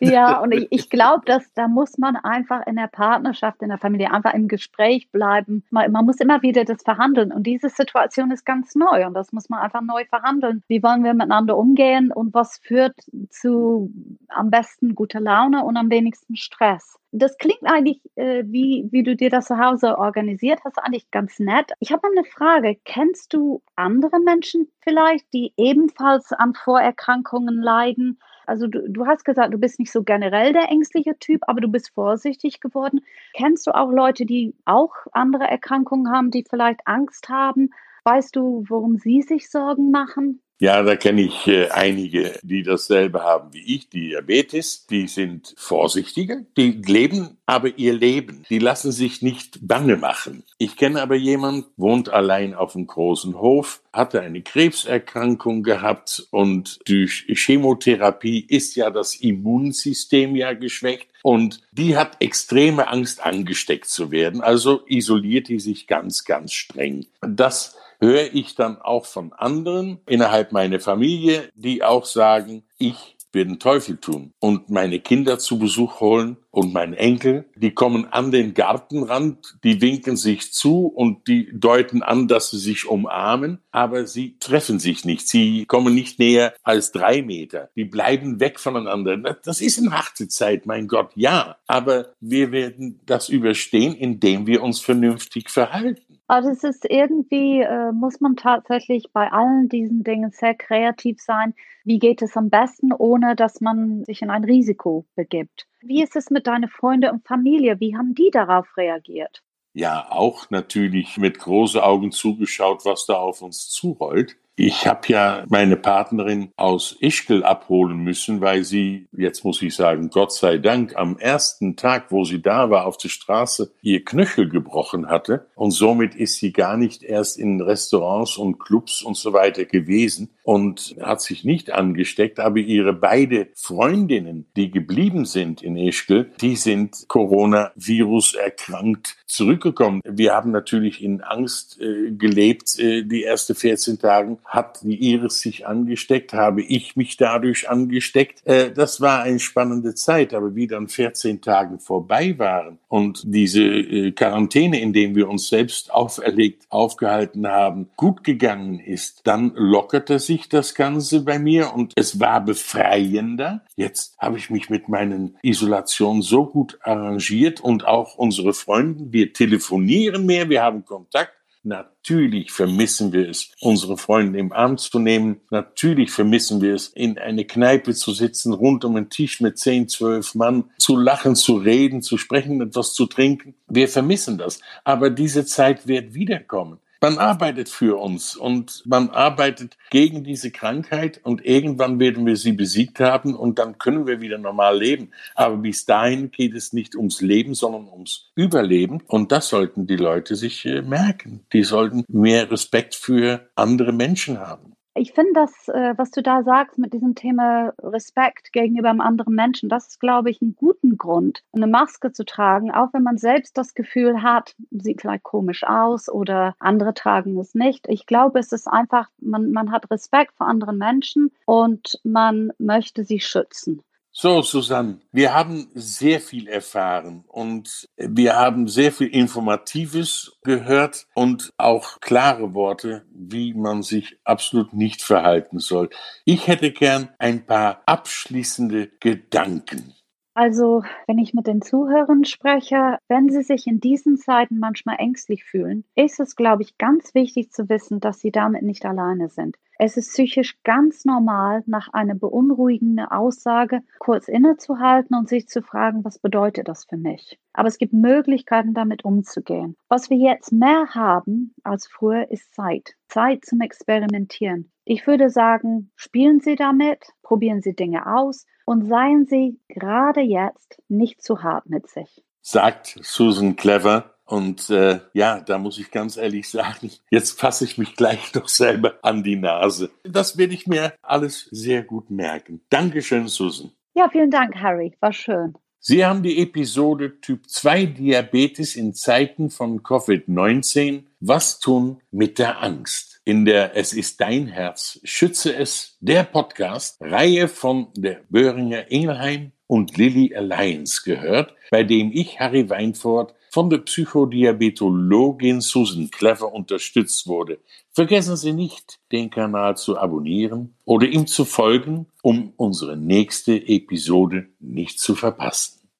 Ja, 0.00 0.38
und 0.40 0.52
ich, 0.52 0.66
ich 0.70 0.90
glaube, 0.90 1.24
dass 1.26 1.52
da 1.54 1.68
muss 1.68 1.98
man 1.98 2.16
einfach 2.16 2.66
in 2.66 2.76
der 2.76 2.88
Partnerschaft, 2.88 3.62
in 3.62 3.68
der 3.68 3.78
Familie 3.78 4.12
einfach 4.12 4.34
im 4.34 4.48
Gespräch 4.48 5.10
bleiben. 5.10 5.64
Man, 5.70 5.90
man 5.92 6.04
muss 6.04 6.20
immer 6.20 6.42
wieder 6.42 6.64
das 6.64 6.82
verhandeln 6.82 7.32
und 7.32 7.44
diese 7.44 7.68
Situation 7.68 8.30
ist 8.30 8.44
ganz 8.44 8.74
neu 8.74 9.06
und 9.06 9.14
das 9.14 9.32
muss 9.32 9.48
man 9.48 9.60
einfach 9.60 9.82
neu 9.82 10.04
verhandeln. 10.04 10.62
Wie 10.68 10.82
wollen 10.82 11.04
wir 11.04 11.14
miteinander 11.14 11.56
umgehen 11.56 12.12
und 12.12 12.34
was 12.34 12.58
führt 12.58 12.94
zu 13.30 13.92
am 14.28 14.50
besten 14.50 14.94
guter 14.94 15.20
Laune 15.20 15.64
und 15.64 15.76
am 15.76 15.90
wenigsten 15.90 16.36
Stress? 16.36 16.51
Stress. 16.52 16.98
Das 17.12 17.36
klingt 17.36 17.64
eigentlich, 17.64 18.00
äh, 18.14 18.44
wie, 18.46 18.88
wie 18.90 19.02
du 19.02 19.16
dir 19.16 19.30
das 19.30 19.46
zu 19.46 19.58
Hause 19.58 19.98
organisiert 19.98 20.60
hast, 20.64 20.78
eigentlich 20.78 21.10
ganz 21.10 21.38
nett. 21.38 21.72
Ich 21.80 21.92
habe 21.92 22.08
eine 22.08 22.24
Frage. 22.24 22.76
Kennst 22.84 23.34
du 23.34 23.62
andere 23.76 24.18
Menschen 24.20 24.70
vielleicht, 24.80 25.26
die 25.32 25.52
ebenfalls 25.56 26.32
an 26.32 26.54
Vorerkrankungen 26.54 27.60
leiden? 27.60 28.18
Also 28.46 28.66
du, 28.66 28.88
du 28.88 29.06
hast 29.06 29.24
gesagt, 29.24 29.52
du 29.52 29.58
bist 29.58 29.78
nicht 29.78 29.92
so 29.92 30.02
generell 30.02 30.52
der 30.52 30.70
ängstliche 30.70 31.18
Typ, 31.18 31.42
aber 31.46 31.60
du 31.60 31.68
bist 31.68 31.90
vorsichtig 31.94 32.60
geworden. 32.60 33.00
Kennst 33.34 33.66
du 33.66 33.74
auch 33.74 33.90
Leute, 33.90 34.24
die 34.26 34.54
auch 34.64 34.92
andere 35.12 35.44
Erkrankungen 35.44 36.12
haben, 36.12 36.30
die 36.30 36.44
vielleicht 36.48 36.80
Angst 36.86 37.28
haben? 37.28 37.70
Weißt 38.04 38.34
du, 38.34 38.64
worum 38.68 38.96
sie 38.96 39.22
sich 39.22 39.50
Sorgen 39.50 39.90
machen? 39.90 40.42
Ja, 40.62 40.80
da 40.84 40.94
kenne 40.94 41.22
ich 41.22 41.48
äh, 41.48 41.70
einige, 41.70 42.38
die 42.44 42.62
dasselbe 42.62 43.24
haben 43.24 43.52
wie 43.52 43.74
ich, 43.74 43.88
Diabetes. 43.88 44.86
Die 44.86 45.08
sind 45.08 45.56
vorsichtiger, 45.56 46.36
die 46.56 46.80
leben 46.86 47.38
aber 47.46 47.76
ihr 47.78 47.92
Leben. 47.92 48.44
Die 48.48 48.60
lassen 48.60 48.92
sich 48.92 49.22
nicht 49.22 49.58
bange 49.66 49.96
machen. 49.96 50.44
Ich 50.58 50.76
kenne 50.76 51.02
aber 51.02 51.16
jemanden, 51.16 51.66
wohnt 51.76 52.10
allein 52.10 52.54
auf 52.54 52.76
einem 52.76 52.86
großen 52.86 53.40
Hof, 53.40 53.82
hatte 53.92 54.20
eine 54.20 54.40
Krebserkrankung 54.40 55.64
gehabt 55.64 56.28
und 56.30 56.78
durch 56.86 57.24
Chemotherapie 57.26 58.46
ist 58.48 58.76
ja 58.76 58.90
das 58.90 59.16
Immunsystem 59.16 60.36
ja 60.36 60.52
geschwächt. 60.52 61.08
Und 61.24 61.60
die 61.72 61.96
hat 61.96 62.18
extreme 62.20 62.86
Angst, 62.86 63.26
angesteckt 63.26 63.86
zu 63.86 64.12
werden. 64.12 64.40
Also 64.40 64.82
isoliert 64.86 65.48
die 65.48 65.58
sich 65.58 65.88
ganz, 65.88 66.24
ganz 66.24 66.52
streng. 66.52 67.06
Das 67.20 67.76
höre 68.02 68.34
ich 68.34 68.56
dann 68.56 68.82
auch 68.82 69.06
von 69.06 69.32
anderen 69.32 70.00
innerhalb 70.06 70.51
meiner 70.52 70.80
Familie, 70.80 71.50
die 71.54 71.82
auch 71.82 72.04
sagen, 72.04 72.62
ich 72.78 73.16
werden 73.32 73.58
Teufel 73.58 73.96
tun 73.96 74.32
und 74.38 74.70
meine 74.70 75.00
Kinder 75.00 75.38
zu 75.38 75.58
Besuch 75.58 76.00
holen 76.00 76.36
und 76.50 76.72
mein 76.72 76.92
Enkel, 76.94 77.46
die 77.56 77.72
kommen 77.72 78.06
an 78.12 78.30
den 78.30 78.54
Gartenrand, 78.54 79.56
die 79.64 79.80
winken 79.80 80.16
sich 80.16 80.52
zu 80.52 80.86
und 80.86 81.26
die 81.26 81.48
deuten 81.52 82.02
an, 82.02 82.28
dass 82.28 82.50
sie 82.50 82.58
sich 82.58 82.86
umarmen, 82.86 83.58
aber 83.70 84.06
sie 84.06 84.36
treffen 84.38 84.78
sich 84.78 85.04
nicht. 85.04 85.28
Sie 85.28 85.64
kommen 85.64 85.94
nicht 85.94 86.18
näher 86.18 86.54
als 86.62 86.92
drei 86.92 87.22
Meter. 87.22 87.70
Die 87.74 87.84
bleiben 87.84 88.38
weg 88.40 88.60
voneinander. 88.60 89.16
Das 89.44 89.60
ist 89.60 89.78
eine 89.78 89.92
harte 89.92 90.28
Zeit, 90.28 90.66
mein 90.66 90.88
Gott, 90.88 91.10
ja. 91.14 91.56
Aber 91.66 92.12
wir 92.20 92.52
werden 92.52 93.00
das 93.06 93.28
überstehen, 93.28 93.94
indem 93.94 94.46
wir 94.46 94.62
uns 94.62 94.80
vernünftig 94.80 95.48
verhalten. 95.50 96.11
Also 96.32 96.48
es 96.48 96.64
ist 96.64 96.86
irgendwie, 96.88 97.60
äh, 97.60 97.92
muss 97.92 98.22
man 98.22 98.36
tatsächlich 98.36 99.12
bei 99.12 99.30
allen 99.30 99.68
diesen 99.68 100.02
Dingen 100.02 100.30
sehr 100.30 100.54
kreativ 100.54 101.20
sein. 101.20 101.52
Wie 101.84 101.98
geht 101.98 102.22
es 102.22 102.38
am 102.38 102.48
besten, 102.48 102.90
ohne 102.90 103.36
dass 103.36 103.60
man 103.60 104.02
sich 104.06 104.22
in 104.22 104.30
ein 104.30 104.42
Risiko 104.42 105.04
begibt? 105.14 105.66
Wie 105.82 106.02
ist 106.02 106.16
es 106.16 106.30
mit 106.30 106.46
deinen 106.46 106.70
Freunden 106.70 107.10
und 107.10 107.28
Familie? 107.28 107.80
Wie 107.80 107.98
haben 107.98 108.14
die 108.14 108.30
darauf 108.32 108.78
reagiert? 108.78 109.42
Ja, 109.74 110.06
auch 110.08 110.48
natürlich 110.48 111.18
mit 111.18 111.38
großen 111.38 111.82
Augen 111.82 112.12
zugeschaut, 112.12 112.86
was 112.86 113.04
da 113.04 113.16
auf 113.16 113.42
uns 113.42 113.68
zurollt. 113.68 114.38
Ich 114.54 114.86
habe 114.86 115.00
ja 115.08 115.44
meine 115.48 115.76
Partnerin 115.76 116.52
aus 116.56 116.94
Ischgl 117.00 117.42
abholen 117.42 117.98
müssen, 117.98 118.42
weil 118.42 118.64
sie, 118.64 119.06
jetzt 119.12 119.44
muss 119.44 119.62
ich 119.62 119.74
sagen, 119.74 120.10
Gott 120.10 120.32
sei 120.32 120.58
Dank, 120.58 120.94
am 120.94 121.16
ersten 121.16 121.74
Tag, 121.74 122.10
wo 122.10 122.24
sie 122.24 122.42
da 122.42 122.68
war, 122.68 122.84
auf 122.84 122.98
der 122.98 123.08
Straße 123.08 123.72
ihr 123.80 124.04
Knöchel 124.04 124.50
gebrochen 124.50 125.08
hatte. 125.08 125.46
Und 125.54 125.70
somit 125.70 126.14
ist 126.14 126.36
sie 126.36 126.52
gar 126.52 126.76
nicht 126.76 127.02
erst 127.02 127.38
in 127.38 127.62
Restaurants 127.62 128.36
und 128.36 128.58
Clubs 128.58 129.00
und 129.00 129.16
so 129.16 129.32
weiter 129.32 129.64
gewesen 129.64 130.30
und 130.42 130.96
hat 131.00 131.22
sich 131.22 131.44
nicht 131.44 131.70
angesteckt. 131.70 132.38
Aber 132.38 132.58
ihre 132.58 132.92
beide 132.92 133.48
Freundinnen, 133.54 134.46
die 134.56 134.70
geblieben 134.70 135.24
sind 135.24 135.62
in 135.62 135.76
Ischgl, 135.76 136.30
die 136.42 136.56
sind 136.56 137.06
Coronavirus 137.08 138.34
erkrankt 138.34 139.16
zurückgekommen. 139.26 140.02
Wir 140.04 140.34
haben 140.34 140.50
natürlich 140.50 141.02
in 141.02 141.22
Angst 141.22 141.80
äh, 141.80 142.10
gelebt, 142.10 142.78
äh, 142.78 143.02
die 143.02 143.24
ersten 143.24 143.54
14 143.54 143.98
Tage 143.98 144.36
hat 144.44 144.80
die 144.82 145.12
Iris 145.12 145.40
sich 145.40 145.66
angesteckt, 145.66 146.32
habe 146.32 146.62
ich 146.62 146.96
mich 146.96 147.16
dadurch 147.16 147.68
angesteckt. 147.68 148.46
Äh, 148.46 148.72
das 148.72 149.00
war 149.00 149.22
eine 149.22 149.38
spannende 149.38 149.94
Zeit, 149.94 150.34
aber 150.34 150.54
wie 150.54 150.66
dann 150.66 150.88
14 150.88 151.40
Tage 151.40 151.78
vorbei 151.78 152.38
waren 152.38 152.78
und 152.88 153.22
diese 153.24 153.62
äh, 153.62 154.12
Quarantäne, 154.12 154.80
in 154.80 154.92
dem 154.92 155.14
wir 155.14 155.28
uns 155.28 155.48
selbst 155.48 155.92
auferlegt 155.92 156.66
aufgehalten 156.68 157.46
haben, 157.46 157.90
gut 157.96 158.24
gegangen 158.24 158.78
ist, 158.78 159.22
dann 159.24 159.52
lockerte 159.54 160.18
sich 160.18 160.48
das 160.48 160.74
Ganze 160.74 161.24
bei 161.24 161.38
mir 161.38 161.74
und 161.74 161.92
es 161.96 162.20
war 162.20 162.44
befreiender. 162.44 163.62
Jetzt 163.76 164.16
habe 164.18 164.38
ich 164.38 164.50
mich 164.50 164.70
mit 164.70 164.88
meinen 164.88 165.36
Isolationen 165.42 166.22
so 166.22 166.46
gut 166.46 166.78
arrangiert 166.82 167.60
und 167.60 167.86
auch 167.86 168.16
unsere 168.16 168.54
Freunde, 168.54 169.12
wir 169.12 169.32
telefonieren 169.32 170.26
mehr, 170.26 170.48
wir 170.48 170.62
haben 170.62 170.84
Kontakt. 170.84 171.41
Natürlich 171.64 172.50
vermissen 172.50 173.12
wir 173.12 173.28
es, 173.28 173.52
unsere 173.60 173.96
Freunde 173.96 174.38
im 174.40 174.52
Arm 174.52 174.78
zu 174.78 174.98
nehmen. 174.98 175.40
Natürlich 175.50 176.10
vermissen 176.10 176.60
wir 176.60 176.74
es, 176.74 176.88
in 176.88 177.18
eine 177.18 177.44
Kneipe 177.44 177.94
zu 177.94 178.12
sitzen, 178.12 178.52
rund 178.52 178.84
um 178.84 178.96
einen 178.96 179.10
Tisch 179.10 179.40
mit 179.40 179.58
zehn, 179.58 179.88
zwölf 179.88 180.34
Mann, 180.34 180.64
zu 180.78 180.96
lachen, 180.96 181.36
zu 181.36 181.56
reden, 181.56 182.02
zu 182.02 182.18
sprechen, 182.18 182.60
etwas 182.60 182.94
zu 182.94 183.06
trinken. 183.06 183.54
Wir 183.68 183.88
vermissen 183.88 184.38
das. 184.38 184.60
Aber 184.82 185.08
diese 185.08 185.46
Zeit 185.46 185.86
wird 185.86 186.14
wiederkommen. 186.14 186.78
Man 187.02 187.18
arbeitet 187.18 187.68
für 187.68 188.00
uns 188.00 188.36
und 188.36 188.84
man 188.86 189.10
arbeitet 189.10 189.76
gegen 189.90 190.22
diese 190.22 190.52
Krankheit 190.52 191.18
und 191.24 191.44
irgendwann 191.44 191.98
werden 191.98 192.24
wir 192.26 192.36
sie 192.36 192.52
besiegt 192.52 193.00
haben 193.00 193.34
und 193.34 193.58
dann 193.58 193.76
können 193.76 194.06
wir 194.06 194.20
wieder 194.20 194.38
normal 194.38 194.78
leben. 194.78 195.10
Aber 195.34 195.56
bis 195.56 195.84
dahin 195.84 196.30
geht 196.30 196.54
es 196.54 196.72
nicht 196.72 196.94
ums 196.94 197.20
Leben, 197.20 197.54
sondern 197.54 197.88
ums 197.88 198.30
Überleben 198.36 199.02
und 199.08 199.32
das 199.32 199.48
sollten 199.48 199.88
die 199.88 199.96
Leute 199.96 200.36
sich 200.36 200.64
äh, 200.64 200.80
merken. 200.80 201.44
Die 201.52 201.64
sollten 201.64 202.04
mehr 202.06 202.48
Respekt 202.52 202.94
für 202.94 203.48
andere 203.56 203.92
Menschen 203.92 204.38
haben. 204.38 204.71
Ich 204.94 205.12
finde 205.14 205.32
das, 205.32 205.68
äh, 205.68 205.94
was 205.96 206.10
du 206.10 206.22
da 206.22 206.42
sagst 206.42 206.76
mit 206.76 206.92
diesem 206.92 207.14
Thema 207.14 207.72
Respekt 207.82 208.52
gegenüber 208.52 208.90
einem 208.90 209.00
anderen 209.00 209.34
Menschen, 209.34 209.70
das 209.70 209.88
ist, 209.88 210.00
glaube 210.00 210.28
ich, 210.28 210.42
ein 210.42 210.54
guten 210.54 210.98
Grund, 210.98 211.42
eine 211.52 211.66
Maske 211.66 212.12
zu 212.12 212.26
tragen, 212.26 212.70
auch 212.70 212.92
wenn 212.92 213.02
man 213.02 213.16
selbst 213.16 213.56
das 213.56 213.74
Gefühl 213.74 214.22
hat, 214.22 214.54
sieht 214.70 215.00
vielleicht 215.00 215.22
komisch 215.22 215.64
aus 215.64 216.10
oder 216.10 216.54
andere 216.58 216.92
tragen 216.92 217.38
es 217.38 217.54
nicht. 217.54 217.86
Ich 217.88 218.04
glaube, 218.04 218.38
es 218.38 218.52
ist 218.52 218.68
einfach, 218.68 219.08
man, 219.18 219.50
man 219.52 219.72
hat 219.72 219.90
Respekt 219.90 220.34
vor 220.36 220.46
anderen 220.46 220.76
Menschen 220.76 221.32
und 221.46 221.98
man 222.04 222.52
möchte 222.58 223.04
sie 223.04 223.20
schützen. 223.20 223.82
So, 224.14 224.42
Susanne, 224.42 224.98
wir 225.10 225.32
haben 225.34 225.70
sehr 225.72 226.20
viel 226.20 226.46
erfahren 226.46 227.24
und 227.28 227.88
wir 227.96 228.36
haben 228.36 228.68
sehr 228.68 228.92
viel 228.92 229.06
Informatives 229.06 230.38
gehört 230.42 231.06
und 231.14 231.50
auch 231.56 231.98
klare 232.00 232.52
Worte, 232.52 233.06
wie 233.10 233.54
man 233.54 233.82
sich 233.82 234.18
absolut 234.24 234.74
nicht 234.74 235.00
verhalten 235.00 235.60
soll. 235.60 235.88
Ich 236.26 236.46
hätte 236.46 236.72
gern 236.72 237.08
ein 237.18 237.46
paar 237.46 237.82
abschließende 237.86 238.88
Gedanken. 239.00 239.94
Also, 240.34 240.82
wenn 241.06 241.18
ich 241.18 241.32
mit 241.32 241.46
den 241.46 241.62
Zuhörern 241.62 242.24
spreche, 242.24 242.98
wenn 243.08 243.30
sie 243.30 243.42
sich 243.42 243.66
in 243.66 243.80
diesen 243.80 244.18
Zeiten 244.18 244.58
manchmal 244.58 244.96
ängstlich 244.98 245.44
fühlen, 245.44 245.84
ist 245.94 246.20
es, 246.20 246.36
glaube 246.36 246.62
ich, 246.62 246.76
ganz 246.76 247.14
wichtig 247.14 247.50
zu 247.50 247.70
wissen, 247.70 248.00
dass 248.00 248.20
sie 248.20 248.30
damit 248.30 248.62
nicht 248.62 248.84
alleine 248.84 249.30
sind. 249.30 249.56
Es 249.84 249.96
ist 249.96 250.10
psychisch 250.10 250.62
ganz 250.62 251.04
normal, 251.04 251.64
nach 251.66 251.88
einer 251.92 252.14
beunruhigenden 252.14 253.04
Aussage 253.04 253.80
kurz 253.98 254.28
innezuhalten 254.28 255.16
und 255.16 255.28
sich 255.28 255.48
zu 255.48 255.60
fragen, 255.60 256.04
was 256.04 256.20
bedeutet 256.20 256.68
das 256.68 256.84
für 256.84 256.96
mich? 256.96 257.40
Aber 257.52 257.66
es 257.66 257.78
gibt 257.78 257.92
Möglichkeiten, 257.92 258.74
damit 258.74 259.04
umzugehen. 259.04 259.76
Was 259.88 260.08
wir 260.08 260.18
jetzt 260.18 260.52
mehr 260.52 260.90
haben 260.90 261.52
als 261.64 261.88
früher, 261.88 262.30
ist 262.30 262.54
Zeit. 262.54 262.94
Zeit 263.08 263.44
zum 263.44 263.60
Experimentieren. 263.60 264.70
Ich 264.84 265.08
würde 265.08 265.30
sagen, 265.30 265.90
spielen 265.96 266.38
Sie 266.38 266.54
damit, 266.54 267.04
probieren 267.24 267.60
Sie 267.60 267.74
Dinge 267.74 268.06
aus 268.06 268.46
und 268.64 268.86
seien 268.86 269.26
Sie 269.26 269.58
gerade 269.66 270.20
jetzt 270.20 270.80
nicht 270.86 271.20
zu 271.20 271.42
hart 271.42 271.68
mit 271.68 271.88
sich. 271.88 272.22
Sagt 272.40 273.00
Susan 273.02 273.56
Clever. 273.56 274.11
Und 274.32 274.70
äh, 274.70 275.00
ja, 275.12 275.40
da 275.40 275.58
muss 275.58 275.78
ich 275.78 275.90
ganz 275.90 276.16
ehrlich 276.16 276.48
sagen, 276.48 276.90
jetzt 277.10 277.38
fasse 277.38 277.66
ich 277.66 277.76
mich 277.76 277.96
gleich 277.96 278.32
doch 278.32 278.48
selber 278.48 278.94
an 279.02 279.22
die 279.22 279.36
Nase. 279.36 279.90
Das 280.04 280.38
werde 280.38 280.54
ich 280.54 280.66
mir 280.66 280.94
alles 281.02 281.48
sehr 281.50 281.82
gut 281.82 282.10
merken. 282.10 282.62
Dankeschön, 282.70 283.28
Susan. 283.28 283.72
Ja, 283.92 284.08
vielen 284.08 284.30
Dank, 284.30 284.56
Harry. 284.56 284.96
War 285.00 285.12
schön. 285.12 285.52
Sie 285.80 286.02
haben 286.02 286.22
die 286.22 286.40
Episode 286.40 287.20
Typ 287.20 287.46
2 287.46 287.84
Diabetes 287.84 288.74
in 288.74 288.94
Zeiten 288.94 289.50
von 289.50 289.82
Covid-19. 289.82 291.02
Was 291.20 291.60
tun 291.60 292.00
mit 292.10 292.38
der 292.38 292.62
Angst? 292.62 293.20
in 293.24 293.44
der 293.44 293.76
Es 293.76 293.92
ist 293.92 294.20
dein 294.20 294.48
Herz, 294.48 294.98
schütze 295.04 295.54
es, 295.54 295.96
der 296.00 296.24
Podcast, 296.24 296.96
Reihe 297.00 297.46
von 297.46 297.86
der 297.94 298.22
Böhringer 298.30 298.90
Ingelheim 298.90 299.52
und 299.68 299.96
Lilly 299.96 300.34
Alliance 300.34 301.02
gehört, 301.04 301.54
bei 301.70 301.84
dem 301.84 302.10
ich, 302.12 302.40
Harry 302.40 302.68
Weinfurt, 302.68 303.36
von 303.52 303.68
der 303.68 303.78
Psychodiabetologin 303.78 305.60
Susan 305.60 306.10
Clever 306.10 306.54
unterstützt 306.54 307.26
wurde. 307.26 307.58
Vergessen 307.90 308.34
Sie 308.38 308.54
nicht, 308.54 308.98
den 309.12 309.28
Kanal 309.28 309.76
zu 309.76 309.98
abonnieren 309.98 310.74
oder 310.86 311.06
ihm 311.06 311.26
zu 311.26 311.44
folgen, 311.44 312.06
um 312.22 312.54
unsere 312.56 312.96
nächste 312.96 313.54
Episode 313.54 314.48
nicht 314.58 314.98
zu 314.98 315.14
verpassen. 315.14 315.81